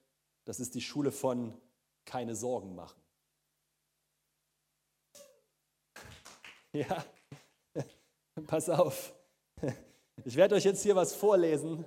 [0.45, 1.53] das ist die Schule von
[2.05, 3.01] keine Sorgen machen.
[6.75, 7.05] Ja,
[8.47, 9.13] pass auf.
[10.25, 11.85] Ich werde euch jetzt hier was vorlesen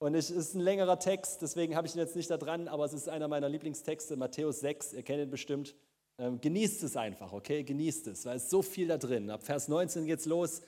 [0.00, 2.84] und es ist ein längerer Text, deswegen habe ich ihn jetzt nicht da dran, aber
[2.84, 5.74] es ist einer meiner Lieblingstexte, Matthäus 6, ihr kennt ihn bestimmt.
[6.18, 7.62] Ähm, genießt es einfach, okay?
[7.64, 9.30] Genießt es, weil es ist so viel da drin.
[9.30, 10.62] Ab Vers 19 geht es los.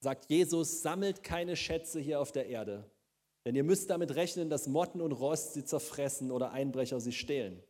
[0.00, 2.90] sagt Jesus, sammelt keine Schätze hier auf der Erde,
[3.44, 7.62] denn ihr müsst damit rechnen, dass Motten und Rost sie zerfressen oder Einbrecher sie stehlen.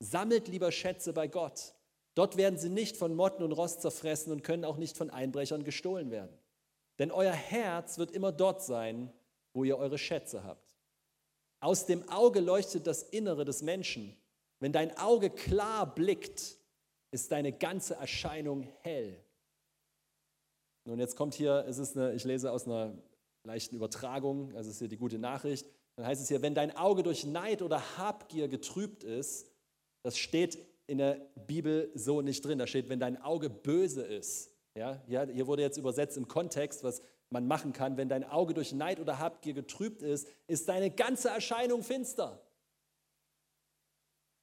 [0.00, 1.74] Sammelt lieber Schätze bei Gott.
[2.14, 5.62] Dort werden sie nicht von Motten und Rost zerfressen und können auch nicht von Einbrechern
[5.62, 6.36] gestohlen werden.
[6.98, 9.12] Denn euer Herz wird immer dort sein,
[9.54, 10.74] wo ihr eure Schätze habt.
[11.60, 14.16] Aus dem Auge leuchtet das Innere des Menschen.
[14.58, 16.58] Wenn dein Auge klar blickt,
[17.10, 19.22] ist deine ganze Erscheinung hell.
[20.84, 22.96] Nun, jetzt kommt hier, es ist eine, ich lese aus einer
[23.44, 25.66] leichten Übertragung, also ist hier die gute Nachricht.
[25.96, 29.49] Dann heißt es hier, wenn dein Auge durch Neid oder Habgier getrübt ist,
[30.02, 32.58] das steht in der Bibel so nicht drin.
[32.58, 34.50] Da steht, wenn dein Auge böse ist.
[34.74, 37.96] Ja, hier wurde jetzt übersetzt im Kontext, was man machen kann.
[37.96, 42.40] Wenn dein Auge durch Neid oder Habgier getrübt ist, ist deine ganze Erscheinung finster.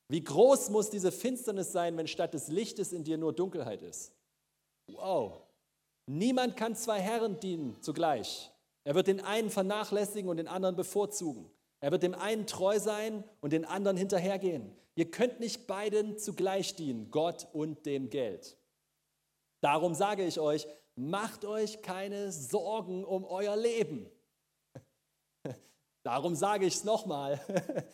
[0.10, 4.13] Wie groß muss diese Finsternis sein, wenn statt des Lichtes in dir nur Dunkelheit ist?
[4.88, 5.41] Wow.
[6.06, 8.52] Niemand kann zwei Herren dienen zugleich.
[8.86, 11.52] Er wird den einen vernachlässigen und den anderen bevorzugen.
[11.82, 14.72] Er wird dem einen treu sein und den anderen hinterhergehen.
[14.97, 18.57] Ihr könnt nicht beiden zugleich dienen, Gott und dem Geld.
[19.62, 24.10] Darum sage ich euch, macht euch keine Sorgen um euer Leben.
[26.03, 27.39] Darum sage ich es nochmal.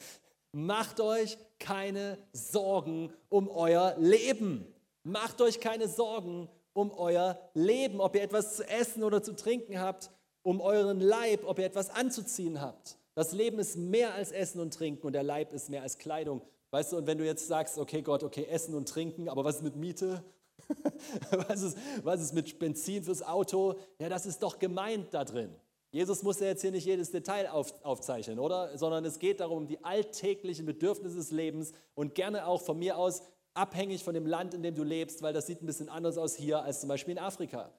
[0.53, 4.73] Macht euch keine Sorgen um euer Leben.
[5.03, 9.77] Macht euch keine Sorgen um euer Leben, ob ihr etwas zu essen oder zu trinken
[9.77, 10.09] habt,
[10.41, 12.97] um euren Leib, ob ihr etwas anzuziehen habt.
[13.13, 16.41] Das Leben ist mehr als Essen und Trinken und der Leib ist mehr als Kleidung.
[16.73, 19.57] Weißt du, und wenn du jetzt sagst, okay Gott, okay, Essen und Trinken, aber was
[19.57, 20.23] ist mit Miete?
[21.47, 23.75] was, ist, was ist mit Benzin fürs Auto?
[23.99, 25.53] Ja, das ist doch gemeint da drin.
[25.91, 28.75] Jesus muss ja jetzt hier nicht jedes Detail auf, aufzeichnen, oder?
[28.75, 33.21] Sondern es geht darum, die alltäglichen Bedürfnisse des Lebens und gerne auch von mir aus
[33.53, 36.33] abhängig von dem Land, in dem du lebst, weil das sieht ein bisschen anders aus
[36.33, 37.71] hier als zum Beispiel in Afrika.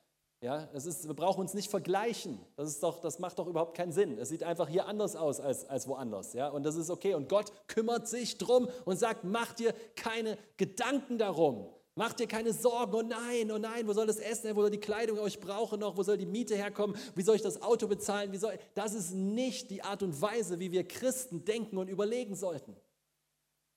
[0.45, 2.39] Ja, das ist, wir brauchen uns nicht vergleichen.
[2.57, 4.19] Das, ist doch, das macht doch überhaupt keinen Sinn.
[4.19, 6.35] Es sieht einfach hier anders aus als, als woanders.
[6.35, 6.49] Ja?
[6.49, 7.15] Und das ist okay.
[7.15, 11.71] Und Gott kümmert sich drum und sagt, mach dir keine Gedanken darum.
[11.95, 12.95] Mach dir keine Sorgen.
[12.95, 15.79] Oh nein, oh nein, wo soll das Essen, wo soll die Kleidung, oh, ich brauche
[15.79, 18.31] noch, wo soll die Miete herkommen, wie soll ich das Auto bezahlen?
[18.33, 22.35] Wie soll, das ist nicht die Art und Weise, wie wir Christen denken und überlegen
[22.35, 22.77] sollten.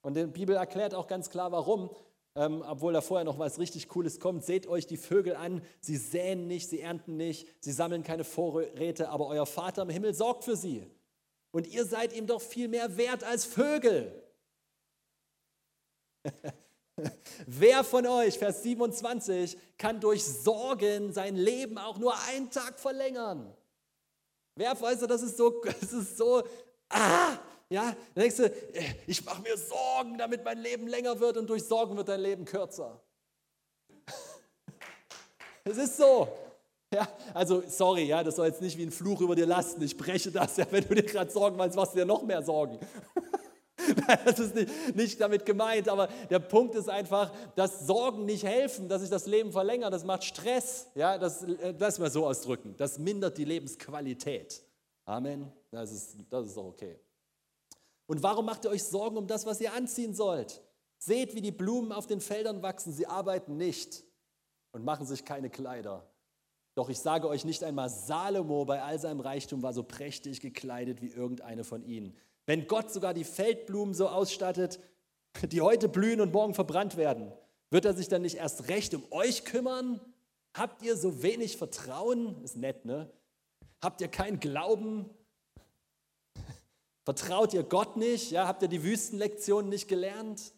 [0.01, 1.89] Und die Bibel erklärt auch ganz klar, warum
[2.37, 4.45] ähm, obwohl da vorher noch was richtig Cooles kommt.
[4.45, 5.63] Seht euch die Vögel an.
[5.81, 10.13] Sie säen nicht, sie ernten nicht, sie sammeln keine Vorräte, aber euer Vater im Himmel
[10.13, 10.85] sorgt für sie.
[11.51, 14.23] Und ihr seid ihm doch viel mehr wert als Vögel.
[17.47, 23.51] Wer von euch, Vers 27, kann durch Sorgen sein Leben auch nur einen Tag verlängern?
[24.55, 26.43] Wer weiß, das ist so, das ist so,
[26.89, 31.37] ah, ja, dann denkst du, äh, ich mache mir Sorgen, damit mein Leben länger wird
[31.37, 33.01] und durch Sorgen wird dein Leben kürzer.
[35.63, 36.29] Es ist so.
[36.93, 39.81] Ja, also sorry, ja, das soll jetzt nicht wie ein Fluch über dir lasten.
[39.81, 42.41] Ich breche das, ja, wenn du dir gerade Sorgen machst, machst du dir noch mehr
[42.41, 42.79] Sorgen.
[44.25, 48.89] Das ist nicht, nicht, damit gemeint, aber der Punkt ist einfach, dass Sorgen nicht helfen,
[48.89, 49.93] dass sich das Leben verlängert.
[49.93, 50.87] Das macht Stress.
[50.93, 52.75] Ja, das, äh, lass mal so ausdrücken.
[52.77, 54.61] Das mindert die Lebensqualität.
[55.05, 55.51] Amen.
[55.71, 56.99] Das ist, das ist doch okay.
[58.07, 60.61] Und warum macht ihr euch Sorgen um das, was ihr anziehen sollt?
[60.97, 64.03] Seht, wie die Blumen auf den Feldern wachsen, sie arbeiten nicht
[64.71, 66.09] und machen sich keine Kleider.
[66.73, 71.01] Doch ich sage euch nicht einmal, Salomo bei all seinem Reichtum war so prächtig gekleidet
[71.01, 72.15] wie irgendeine von ihnen.
[72.45, 74.79] Wenn Gott sogar die Feldblumen so ausstattet,
[75.51, 77.31] die heute blühen und morgen verbrannt werden,
[77.69, 79.99] wird er sich dann nicht erst recht um euch kümmern?
[80.53, 82.41] Habt ihr so wenig Vertrauen?
[82.43, 83.11] Ist nett, ne?
[83.81, 85.09] Habt ihr keinen Glauben?
[87.07, 88.31] Vertraut ihr Gott nicht?
[88.31, 90.53] Ja, habt ihr die Wüstenlektionen nicht gelernt?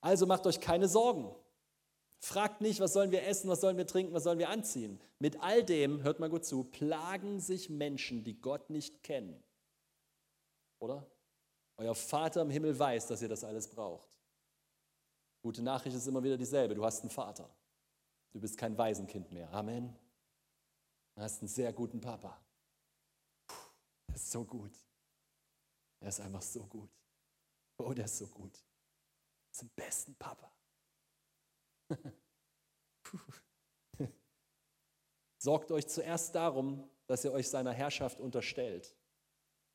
[0.00, 1.36] Also macht euch keine Sorgen.
[2.20, 4.98] Fragt nicht, was sollen wir essen, was sollen wir trinken, was sollen wir anziehen.
[5.18, 9.44] Mit all dem, hört mal gut zu, plagen sich Menschen, die Gott nicht kennen.
[10.78, 11.06] Oder?
[11.76, 14.08] Euer Vater im Himmel weiß, dass ihr das alles braucht.
[15.42, 16.74] Gute Nachricht ist immer wieder dieselbe.
[16.74, 17.54] Du hast einen Vater.
[18.32, 19.52] Du bist kein Waisenkind mehr.
[19.52, 19.94] Amen.
[21.14, 22.40] Du hast einen sehr guten Papa
[24.18, 24.72] ist so gut.
[26.00, 26.90] Er ist einfach so gut.
[27.78, 28.52] Oh, der ist so gut.
[28.54, 30.52] Er ist den besten Papa.
[35.40, 38.96] Sorgt euch zuerst darum, dass ihr euch seiner Herrschaft unterstellt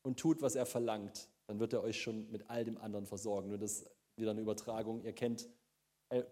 [0.04, 1.30] und tut, was er verlangt.
[1.48, 3.50] Dann wird er euch schon mit all dem anderen versorgen.
[3.50, 5.04] Nur das ist wieder eine Übertragung.
[5.04, 5.48] Ihr kennt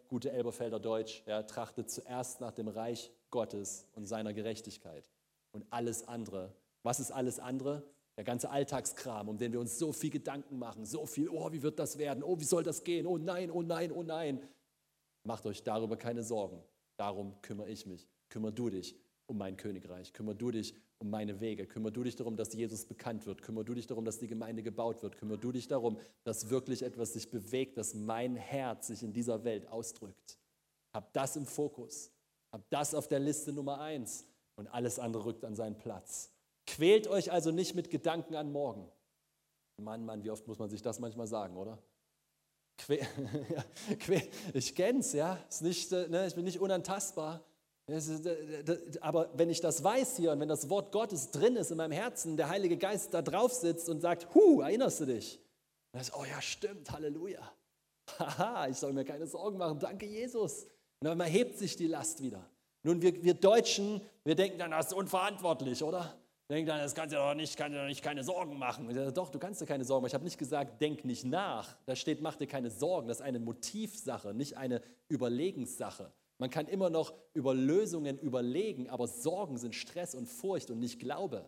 [0.10, 1.24] gute Elberfelder Deutsch.
[1.26, 5.10] Ja, trachtet zuerst nach dem Reich Gottes und seiner Gerechtigkeit.
[5.54, 6.54] Und alles andere.
[6.84, 7.90] Was ist alles andere?
[8.18, 11.64] Der ganze Alltagskram, um den wir uns so viel Gedanken machen, so viel, oh, wie
[11.64, 12.24] wird das werden?
[12.24, 13.08] Oh, wie soll das gehen?
[13.08, 14.42] Oh nein, oh nein, oh nein.
[15.24, 16.62] Macht euch darüber keine Sorgen.
[16.98, 18.08] Darum kümmere ich mich.
[18.30, 18.96] Kümmer du dich
[19.28, 20.14] um mein Königreich.
[20.14, 21.66] Kümmer du dich um meine Wege.
[21.66, 23.42] Kümmer du dich darum, dass Jesus bekannt wird.
[23.42, 25.18] Kümmer du dich darum, dass die Gemeinde gebaut wird.
[25.18, 29.44] Kümmer du dich darum, dass wirklich etwas sich bewegt, dass mein Herz sich in dieser
[29.44, 30.38] Welt ausdrückt.
[30.94, 32.12] Hab das im Fokus.
[32.52, 34.28] Hab das auf der Liste Nummer eins.
[34.56, 36.32] Und alles andere rückt an seinen Platz.
[36.72, 38.90] Quält euch also nicht mit Gedanken an morgen.
[39.76, 41.78] Mann, Mann, wie oft muss man sich das manchmal sagen, oder?
[44.54, 45.38] ich kenn's, ja.
[45.50, 47.44] Ist nicht, äh, ne, ich bin nicht unantastbar.
[49.02, 51.92] Aber wenn ich das weiß hier und wenn das Wort Gottes drin ist in meinem
[51.92, 55.42] Herzen, der Heilige Geist da drauf sitzt und sagt, hu, erinnerst du dich?
[55.92, 57.42] dann ist, oh ja, stimmt, Halleluja.
[58.18, 60.68] Haha, ich soll mir keine Sorgen machen, danke Jesus.
[61.02, 62.50] Und dann hebt sich die Last wieder.
[62.84, 66.18] Nun, wir, wir Deutschen, wir denken dann, das ist unverantwortlich, oder?
[66.52, 68.94] Denkt dann, das kannst du doch nicht, kann dir doch nicht keine Sorgen machen.
[68.94, 70.10] Sage, doch, du kannst dir keine Sorgen machen.
[70.10, 71.78] Ich habe nicht gesagt, denk nicht nach.
[71.86, 73.08] Da steht, mach dir keine Sorgen.
[73.08, 76.12] Das ist eine Motivsache, nicht eine Überlegenssache.
[76.40, 81.00] Man kann immer noch über Lösungen überlegen, aber Sorgen sind Stress und Furcht und nicht
[81.00, 81.48] Glaube.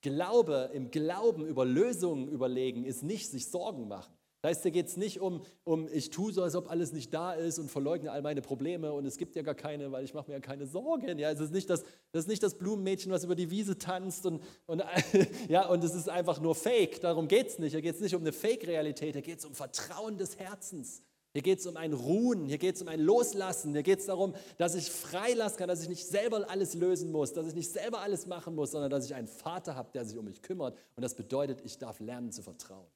[0.00, 4.13] Glaube, im Glauben über Lösungen überlegen, ist nicht sich Sorgen machen.
[4.44, 7.14] Das heißt, da geht es nicht um, um, ich tue so, als ob alles nicht
[7.14, 10.12] da ist und verleugne all meine Probleme und es gibt ja gar keine, weil ich
[10.12, 11.18] mache mir ja keine Sorgen.
[11.18, 14.26] Ja, es ist nicht das, das ist nicht das Blumenmädchen, was über die Wiese tanzt
[14.26, 14.82] und, und,
[15.48, 17.00] ja, und es ist einfach nur Fake.
[17.00, 17.72] Darum geht es nicht.
[17.72, 21.00] Hier geht es nicht um eine Fake-Realität, hier geht es um Vertrauen des Herzens.
[21.32, 24.06] Hier geht es um ein Ruhen, hier geht es um ein Loslassen, hier geht es
[24.06, 27.72] darum, dass ich freilassen kann, dass ich nicht selber alles lösen muss, dass ich nicht
[27.72, 30.76] selber alles machen muss, sondern dass ich einen Vater habe, der sich um mich kümmert.
[30.96, 32.86] Und das bedeutet, ich darf lernen zu vertrauen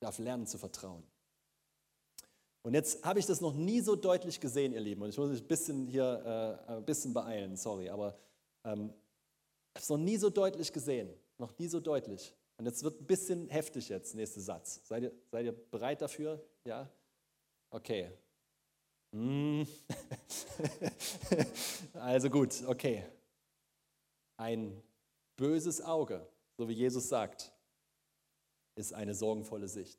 [0.00, 1.02] darf lernen zu vertrauen.
[2.62, 5.02] Und jetzt habe ich das noch nie so deutlich gesehen, ihr Lieben.
[5.02, 8.18] Und ich muss mich ein bisschen hier äh, ein bisschen beeilen, sorry, aber
[8.64, 8.92] ähm,
[9.74, 11.12] ich habe es noch nie so deutlich gesehen.
[11.36, 12.34] Noch nie so deutlich.
[12.56, 14.80] Und jetzt wird ein bisschen heftig jetzt, nächster Satz.
[14.84, 16.42] Seid ihr, seid ihr bereit dafür?
[16.64, 16.88] Ja?
[17.70, 18.10] Okay.
[19.12, 19.66] Hm.
[21.94, 23.04] also gut, okay.
[24.36, 24.82] Ein
[25.36, 26.26] böses Auge,
[26.56, 27.52] so wie Jesus sagt,
[28.76, 29.98] ist eine sorgenvolle Sicht.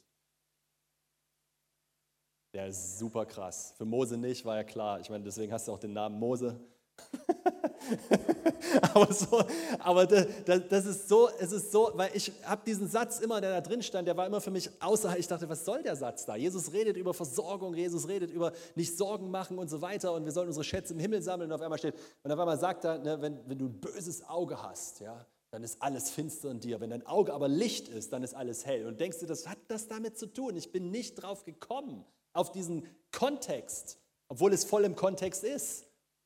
[2.53, 3.73] Der ist super krass.
[3.77, 4.99] Für Mose nicht, war ja klar.
[4.99, 6.59] Ich meine, deswegen hast du auch den Namen Mose.
[8.93, 9.43] aber so,
[9.79, 10.27] aber das,
[10.69, 13.81] das, ist so, es ist so, weil ich habe diesen Satz immer, der da drin
[13.81, 15.19] stand, der war immer für mich außerhalb.
[15.19, 16.35] Ich dachte, was soll der Satz da?
[16.35, 20.31] Jesus redet über Versorgung, Jesus redet über nicht Sorgen machen und so weiter und wir
[20.31, 22.97] sollen unsere Schätze im Himmel sammeln und auf einmal steht, und auf einmal sagt er,
[22.99, 26.81] ne, wenn, wenn du ein böses Auge hast, ja, dann ist alles finster in dir.
[26.81, 28.85] Wenn dein Auge aber Licht ist, dann ist alles hell.
[28.85, 30.57] Und denkst du, das hat das damit zu tun?
[30.57, 35.85] Ich bin nicht drauf gekommen, auf diesen Kontext, obwohl es voll im Kontext ist.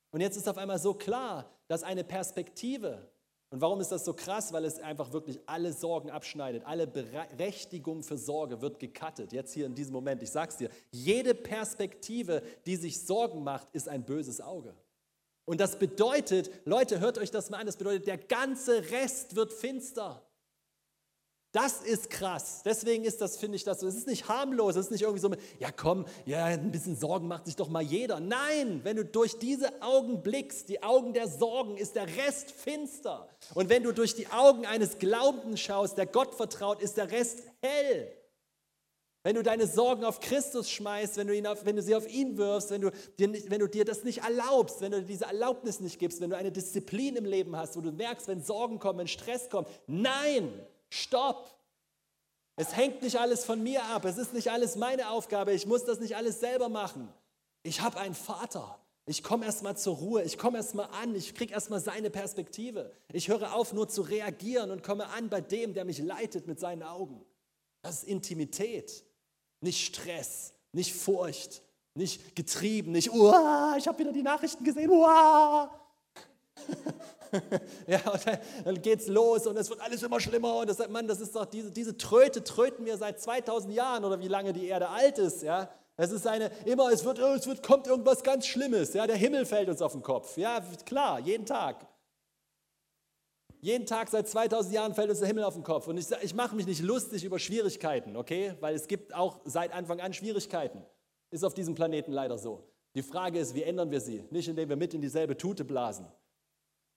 [0.10, 3.08] Und jetzt ist auf einmal so klar, dass eine Perspektive,
[3.52, 4.52] und warum ist das so krass?
[4.52, 6.66] Weil es einfach wirklich alle Sorgen abschneidet.
[6.66, 9.32] Alle Berechtigung für Sorge wird gekattet.
[9.32, 13.90] Jetzt hier in diesem Moment, ich sag's dir, jede Perspektive, die sich Sorgen macht, ist
[13.90, 14.74] ein böses Auge.
[15.50, 19.52] Und das bedeutet, Leute, hört euch das mal an, das bedeutet, der ganze Rest wird
[19.52, 20.24] finster.
[21.52, 22.62] Das ist krass.
[22.64, 23.88] Deswegen ist das, finde ich, das so.
[23.88, 24.76] Es ist nicht harmlos.
[24.76, 27.82] Es ist nicht irgendwie so, ja komm, ja, ein bisschen Sorgen macht sich doch mal
[27.82, 28.20] jeder.
[28.20, 33.28] Nein, wenn du durch diese Augen blickst, die Augen der Sorgen, ist der Rest finster.
[33.56, 37.42] Und wenn du durch die Augen eines Glaubenden schaust, der Gott vertraut, ist der Rest
[37.64, 38.19] hell.
[39.30, 42.12] Wenn du deine Sorgen auf Christus schmeißt, wenn du, ihn auf, wenn du sie auf
[42.12, 42.90] ihn wirfst, wenn du,
[43.20, 46.32] dir nicht, wenn du dir das nicht erlaubst, wenn du diese Erlaubnis nicht gibst, wenn
[46.32, 49.68] du eine Disziplin im Leben hast, wo du merkst, wenn Sorgen kommen, wenn Stress kommt,
[49.86, 50.52] nein,
[50.90, 51.48] stopp.
[52.56, 55.86] Es hängt nicht alles von mir ab, es ist nicht alles meine Aufgabe, ich muss
[55.86, 57.08] das nicht alles selber machen.
[57.62, 58.80] Ich habe einen Vater.
[59.06, 62.92] Ich komme erstmal zur Ruhe, ich komme erstmal an, ich kriege erstmal seine Perspektive.
[63.14, 66.60] Ich höre auf, nur zu reagieren und komme an bei dem, der mich leitet mit
[66.60, 67.24] seinen Augen.
[67.84, 69.06] Das ist Intimität.
[69.62, 71.62] Nicht Stress, nicht Furcht,
[71.94, 75.70] nicht getrieben, nicht, uah, ich habe wieder die Nachrichten gesehen, uah.
[77.88, 80.90] ja, und dann, dann geht's los und es wird alles immer schlimmer und das sagt
[80.90, 84.54] man, das ist doch diese, diese Tröte tröten wir seit 2000 Jahren oder wie lange
[84.54, 85.70] die Erde alt ist, ja.
[85.98, 89.46] Es ist eine, immer, es wird, es wird, kommt irgendwas ganz Schlimmes, ja, der Himmel
[89.46, 91.86] fällt uns auf den Kopf, ja, klar, jeden Tag.
[93.62, 95.88] Jeden Tag seit 2000 Jahren fällt uns der Himmel auf den Kopf.
[95.88, 98.56] Und ich, ich mache mich nicht lustig über Schwierigkeiten, okay?
[98.62, 100.86] Weil es gibt auch seit Anfang an Schwierigkeiten.
[101.30, 102.64] Ist auf diesem Planeten leider so.
[102.96, 104.24] Die Frage ist, wie ändern wir sie?
[104.32, 106.08] Nicht indem wir mit in dieselbe Tute blasen.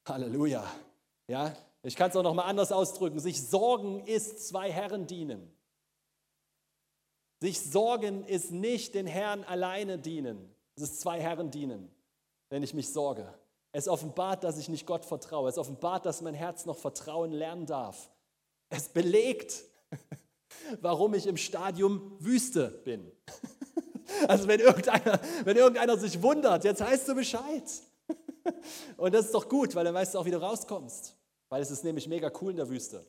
[0.07, 0.65] Halleluja.
[1.27, 1.55] Ja?
[1.83, 3.19] Ich kann es auch noch mal anders ausdrücken.
[3.19, 5.51] Sich sorgen ist zwei Herren dienen.
[7.41, 10.55] Sich sorgen ist nicht den Herrn alleine dienen.
[10.77, 11.91] Es ist zwei Herren dienen,
[12.51, 13.35] wenn ich mich sorge.
[13.73, 15.49] Es offenbart, dass ich nicht Gott vertraue.
[15.49, 18.11] Es offenbart, dass mein Herz noch Vertrauen lernen darf.
[18.69, 19.65] Es belegt,
[20.81, 23.11] warum ich im Stadium Wüste bin.
[24.29, 27.65] Also wenn irgendeiner, wenn irgendeiner sich wundert, jetzt heißt du Bescheid.
[28.99, 31.17] Und das ist doch gut, weil dann weißt du auch, wie du rauskommst.
[31.49, 33.07] Weil es ist nämlich mega cool in der Wüste.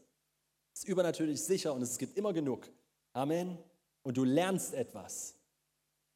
[0.73, 2.67] Es ist übernatürlich sicher und es gibt immer genug.
[3.13, 3.57] Amen.
[4.01, 5.35] Und du lernst etwas.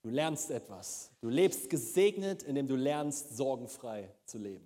[0.07, 1.11] Du lernst etwas.
[1.19, 4.65] Du lebst gesegnet, indem du lernst, sorgenfrei zu leben.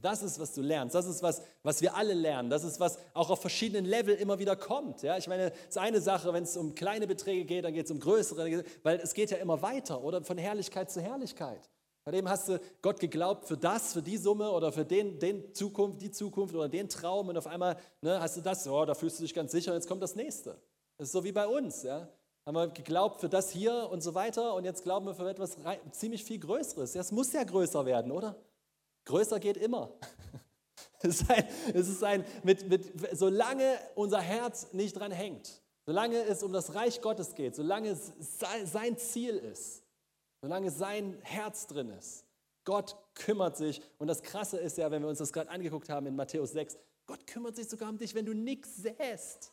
[0.00, 0.96] Das ist, was du lernst.
[0.96, 2.50] Das ist, was, was wir alle lernen.
[2.50, 5.02] Das ist, was auch auf verschiedenen Level immer wieder kommt.
[5.02, 7.84] Ja, ich meine, es ist eine Sache, wenn es um kleine Beträge geht, dann geht
[7.84, 11.70] es um größere, weil es geht ja immer weiter oder von Herrlichkeit zu Herrlichkeit.
[12.02, 15.54] Bei dem hast du Gott geglaubt für das, für die Summe oder für den, den
[15.54, 18.94] Zukunft, die Zukunft oder den Traum und auf einmal ne, hast du das, oh, da
[18.94, 20.60] fühlst du dich ganz sicher jetzt kommt das nächste.
[20.98, 21.84] Das ist so wie bei uns.
[21.84, 22.08] Ja?
[22.46, 25.56] Haben wir geglaubt für das hier und so weiter und jetzt glauben wir für etwas
[25.92, 26.94] ziemlich viel Größeres.
[26.94, 28.36] Ja, es muss ja größer werden, oder?
[29.04, 29.92] Größer geht immer.
[31.02, 36.22] Es ist ein, es ist ein mit, mit, solange unser Herz nicht dran hängt, solange
[36.24, 38.12] es um das Reich Gottes geht, solange es
[38.64, 39.82] sein Ziel ist,
[40.42, 42.26] solange sein Herz drin ist.
[42.64, 43.80] Gott kümmert sich.
[43.98, 46.78] Und das Krasse ist ja, wenn wir uns das gerade angeguckt haben in Matthäus 6,
[47.06, 49.52] Gott kümmert sich sogar um dich, wenn du nichts säst.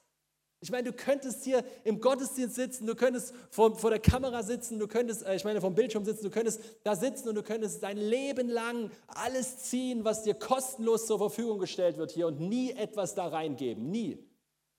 [0.59, 4.79] Ich meine, du könntest hier im Gottesdienst sitzen, du könntest vor, vor der Kamera sitzen,
[4.79, 7.83] du könntest, äh, ich meine, vom Bildschirm sitzen, du könntest da sitzen und du könntest
[7.83, 12.71] dein Leben lang alles ziehen, was dir kostenlos zur Verfügung gestellt wird hier und nie
[12.71, 13.91] etwas da reingeben.
[13.91, 14.17] Nie.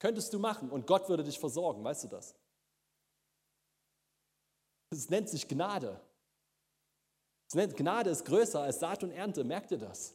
[0.00, 2.34] Könntest du machen und Gott würde dich versorgen, weißt du das?
[4.90, 6.00] Es nennt sich Gnade.
[7.54, 10.14] Nennt, Gnade ist größer als Saat und Ernte, merkt ihr das?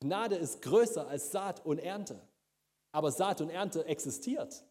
[0.00, 2.20] Gnade ist größer als Saat und Ernte.
[2.92, 4.64] Aber Saat und Ernte existiert.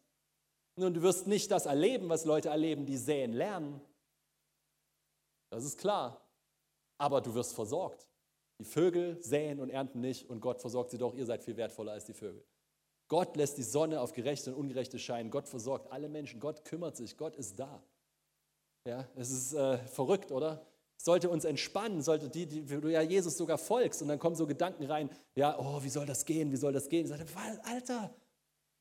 [0.81, 3.79] Nun, du wirst nicht das erleben, was Leute erleben, die säen lernen.
[5.51, 6.27] Das ist klar.
[6.97, 8.07] Aber du wirst versorgt.
[8.57, 11.13] Die Vögel säen und ernten nicht und Gott versorgt sie doch.
[11.13, 12.43] Ihr seid viel wertvoller als die Vögel.
[13.09, 15.29] Gott lässt die Sonne auf Gerechte und Ungerechte scheinen.
[15.29, 16.39] Gott versorgt alle Menschen.
[16.39, 17.15] Gott kümmert sich.
[17.15, 17.83] Gott ist da.
[18.87, 20.65] Ja, es ist äh, verrückt, oder?
[20.97, 24.47] Sollte uns entspannen, sollte die, die du ja Jesus sogar folgst und dann kommen so
[24.47, 27.03] Gedanken rein, ja, oh, wie soll das gehen, wie soll das gehen?
[27.03, 27.25] Ich sage,
[27.65, 28.15] Alter,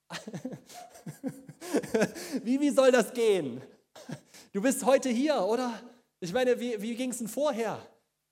[2.44, 3.61] wie, wie soll das gehen?
[4.53, 5.81] Du bist heute hier, oder?
[6.20, 7.79] Ich meine, wie, wie ging es denn vorher?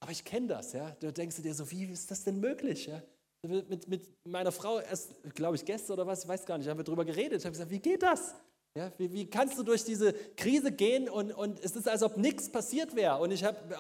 [0.01, 0.91] Aber ich kenne das, ja.
[1.01, 2.87] Du denkst dir so, wie ist das denn möglich?
[2.87, 3.03] Ja?
[3.43, 6.79] Mit, mit meiner Frau erst, glaube ich, gestern oder was, ich weiß gar nicht, haben
[6.79, 7.41] wir darüber geredet.
[7.41, 8.35] Ich habe gesagt, wie geht das?
[8.77, 12.17] Ja, wie, wie, kannst du durch diese Krise gehen und, und es ist, als ob
[12.17, 13.19] nichts passiert wäre.
[13.19, 13.33] Und,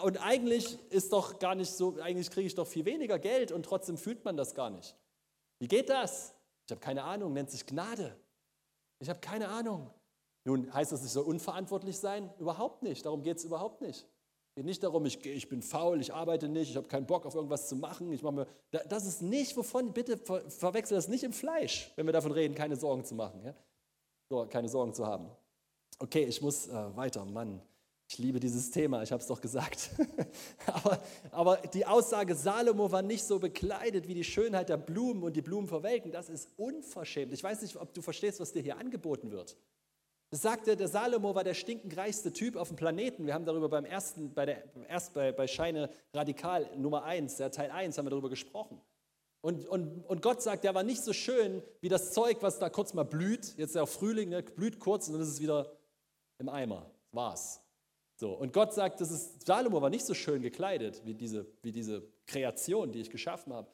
[0.02, 3.64] und eigentlich ist doch gar nicht so, eigentlich kriege ich doch viel weniger Geld und
[3.64, 4.96] trotzdem fühlt man das gar nicht.
[5.60, 6.34] Wie geht das?
[6.66, 8.16] Ich habe keine Ahnung, nennt sich Gnade.
[9.00, 9.90] Ich habe keine Ahnung.
[10.44, 12.30] Nun heißt das, ich soll unverantwortlich sein?
[12.38, 13.04] Überhaupt nicht.
[13.04, 14.00] Darum geht es überhaupt nicht.
[14.00, 17.26] Es geht nicht darum, ich, ich bin faul, ich arbeite nicht, ich habe keinen Bock
[17.26, 18.10] auf irgendwas zu machen.
[18.12, 22.06] Ich mache mir, das ist nicht, wovon, bitte ver, verwechsel das nicht im Fleisch, wenn
[22.06, 23.42] wir davon reden, keine Sorgen zu machen.
[23.44, 23.54] Ja?
[24.30, 25.30] So, keine Sorgen zu haben.
[26.00, 27.60] Okay, ich muss äh, weiter, Mann.
[28.10, 29.90] Ich liebe dieses Thema, ich habe es doch gesagt.
[30.66, 30.98] aber,
[31.30, 35.42] aber die Aussage, Salomo war nicht so bekleidet wie die Schönheit der Blumen und die
[35.42, 37.34] Blumen verwelken, das ist unverschämt.
[37.34, 39.58] Ich weiß nicht, ob du verstehst, was dir hier angeboten wird.
[40.30, 43.26] Das sagte, der Salomo war der stinkendreichste Typ auf dem Planeten.
[43.26, 47.50] Wir haben darüber beim ersten, bei, der, erst bei, bei Scheine Radikal Nummer 1, der
[47.50, 48.80] Teil 1, haben wir darüber gesprochen.
[49.42, 52.70] Und, und, und Gott sagt, der war nicht so schön wie das Zeug, was da
[52.70, 53.54] kurz mal blüht.
[53.56, 55.70] Jetzt ist ja auch Frühling, ne, blüht kurz und dann ist es wieder
[56.38, 56.90] im Eimer.
[57.12, 57.60] War's.
[58.18, 61.70] So, und Gott sagt, das ist, Salomo war nicht so schön gekleidet wie diese, wie
[61.70, 63.70] diese Kreation, die ich geschaffen habe.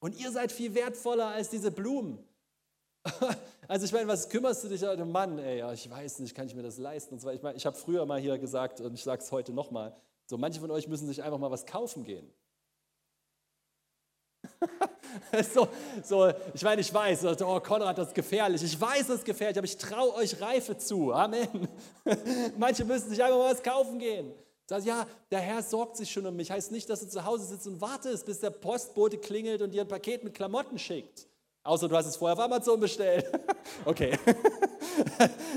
[0.00, 2.18] Und ihr seid viel wertvoller als diese Blumen.
[3.66, 6.62] Also ich meine, was kümmerst du dich, Mann, ey, ich weiß nicht, kann ich mir
[6.62, 7.14] das leisten?
[7.14, 9.54] Und zwar, ich meine, ich habe früher mal hier gesagt und ich sage es heute
[9.54, 12.30] nochmal, so manche von euch müssen sich einfach mal was kaufen gehen.
[15.54, 15.68] so,
[16.02, 18.62] so, ich meine, ich weiß, oh Konrad, das ist gefährlich.
[18.62, 21.12] Ich weiß, das ist gefährlich, aber ich traue euch Reife zu.
[21.12, 21.68] Amen.
[22.58, 24.32] Manche müssen sich einfach mal was kaufen gehen.
[24.66, 26.50] Sagt, ja, der Herr sorgt sich schon um mich.
[26.50, 29.82] Heißt nicht, dass du zu Hause sitzt und wartest, bis der Postbote klingelt und dir
[29.82, 31.26] ein Paket mit Klamotten schickt.
[31.62, 33.26] Außer du hast es vorher auf Amazon bestellt.
[33.84, 34.18] okay.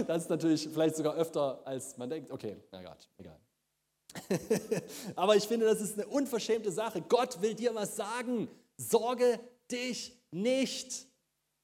[0.07, 2.31] das ist natürlich vielleicht sogar öfter, als man denkt.
[2.31, 3.39] Okay, na Gott, egal.
[5.15, 7.01] Aber ich finde, das ist eine unverschämte Sache.
[7.01, 8.47] Gott will dir was sagen.
[8.77, 11.05] Sorge dich nicht.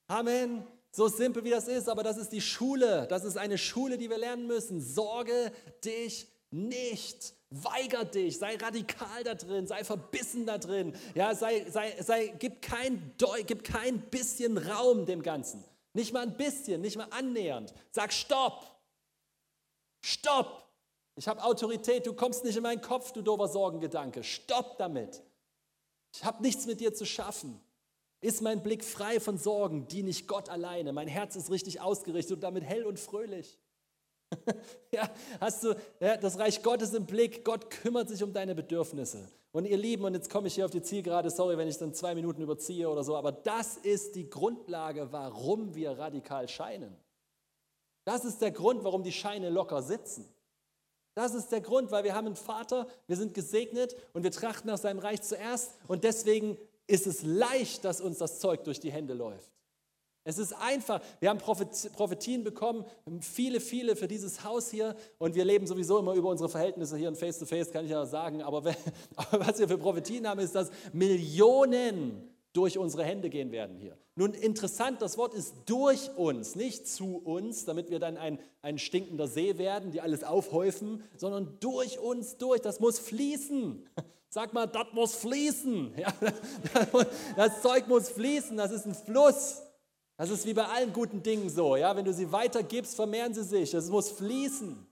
[0.08, 0.68] Amen.
[0.92, 3.08] So simpel wie das ist, aber das ist die Schule.
[3.08, 4.80] Das ist eine Schule, die wir lernen müssen.
[4.82, 5.52] Sorge
[5.84, 7.34] dich nicht.
[7.50, 10.96] Weiger dich, sei radikal da drin, sei verbissen da drin.
[11.14, 13.14] Ja, sei, sei, sei, gib, kein,
[13.46, 15.64] gib kein bisschen Raum dem Ganzen.
[15.94, 17.72] Nicht mal ein bisschen, nicht mal annähernd.
[17.92, 18.66] Sag Stopp.
[20.04, 20.68] Stopp.
[21.16, 24.24] Ich habe Autorität, du kommst nicht in meinen Kopf, du dober Sorgengedanke.
[24.24, 25.22] Stopp damit.
[26.14, 27.60] Ich habe nichts mit dir zu schaffen.
[28.22, 30.94] Ist mein Blick frei von Sorgen, diene ich Gott alleine.
[30.94, 33.60] Mein Herz ist richtig ausgerichtet und damit hell und fröhlich.
[34.92, 35.10] ja,
[35.42, 37.44] hast du ja, das Reich Gottes im Blick?
[37.44, 39.28] Gott kümmert sich um deine Bedürfnisse.
[39.52, 41.94] Und ihr Lieben, und jetzt komme ich hier auf die Zielgerade, sorry, wenn ich dann
[41.94, 46.96] zwei Minuten überziehe oder so, aber das ist die Grundlage, warum wir radikal scheinen.
[48.06, 50.28] Das ist der Grund, warum die Scheine locker sitzen.
[51.16, 54.68] Das ist der Grund, weil wir haben einen Vater, wir sind gesegnet und wir trachten
[54.68, 56.58] nach seinem Reich zuerst und deswegen
[56.88, 59.52] ist es leicht, dass uns das Zeug durch die Hände läuft.
[60.26, 61.02] Es ist einfach.
[61.20, 62.86] Wir haben Prophetien bekommen,
[63.20, 67.10] viele, viele für dieses Haus hier und wir leben sowieso immer über unsere Verhältnisse hier
[67.10, 68.42] in Face-to-Face, kann ich ja sagen.
[68.42, 68.64] Aber,
[69.16, 73.98] aber was wir für Prophetien haben, ist, dass Millionen durch unsere Hände gehen werden hier.
[74.16, 78.78] Nun interessant, das Wort ist durch uns, nicht zu uns, damit wir dann ein, ein
[78.78, 82.62] stinkender See werden, die alles aufhäufen, sondern durch uns durch.
[82.62, 83.90] Das muss fließen.
[84.30, 85.96] Sag mal, das muss fließen.
[85.98, 86.14] Ja,
[87.36, 89.64] das Zeug muss fließen, das ist ein Fluss.
[90.16, 91.76] Das ist wie bei allen guten Dingen so.
[91.76, 91.96] Ja?
[91.96, 93.74] Wenn du sie weitergibst, vermehren sie sich.
[93.74, 94.88] Es muss fließen.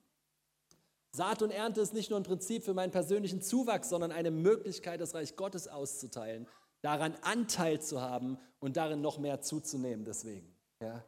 [1.11, 4.99] Saat und Ernte ist nicht nur ein Prinzip für meinen persönlichen Zuwachs, sondern eine Möglichkeit,
[4.99, 6.47] das Reich Gottes auszuteilen
[6.81, 10.55] daran Anteil zu haben und darin noch mehr zuzunehmen deswegen.
[10.81, 11.03] Ja?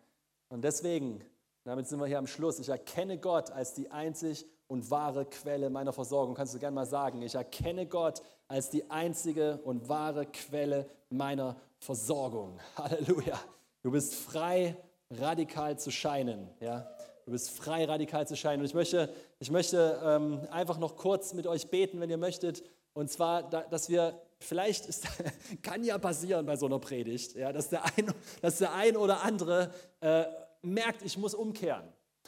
[0.49, 1.23] Und deswegen,
[1.63, 5.69] damit sind wir hier am Schluss, ich erkenne Gott als die einzig und wahre Quelle
[5.69, 6.35] meiner Versorgung.
[6.35, 11.55] Kannst du gerne mal sagen, ich erkenne Gott als die einzige und wahre Quelle meiner
[11.77, 12.59] Versorgung.
[12.77, 13.39] Halleluja.
[13.81, 14.77] Du bist frei,
[15.09, 16.49] radikal zu scheinen.
[16.59, 16.89] Ja?
[17.25, 18.61] Du bist frei, radikal zu scheinen.
[18.61, 19.09] Und ich möchte,
[19.39, 22.63] ich möchte ähm, einfach noch kurz mit euch beten, wenn ihr möchtet.
[22.93, 25.07] Und zwar, dass wir Vielleicht ist,
[25.61, 29.23] kann ja passieren bei so einer Predigt, ja, dass, der ein, dass der ein oder
[29.23, 29.71] andere
[30.01, 30.25] äh,
[30.61, 31.87] merkt, ich muss umkehren.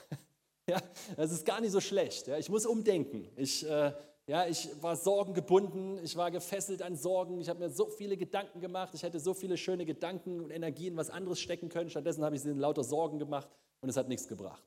[0.69, 0.81] ja,
[1.17, 2.27] das ist gar nicht so schlecht.
[2.27, 3.27] Ja, ich muss umdenken.
[3.35, 3.91] Ich, äh,
[4.27, 8.59] ja, ich war sorgengebunden, ich war gefesselt an Sorgen, ich habe mir so viele Gedanken
[8.59, 11.89] gemacht, ich hätte so viele schöne Gedanken und Energien in was anderes stecken können.
[11.89, 13.49] Stattdessen habe ich sie in lauter Sorgen gemacht
[13.81, 14.63] und es hat nichts gebracht.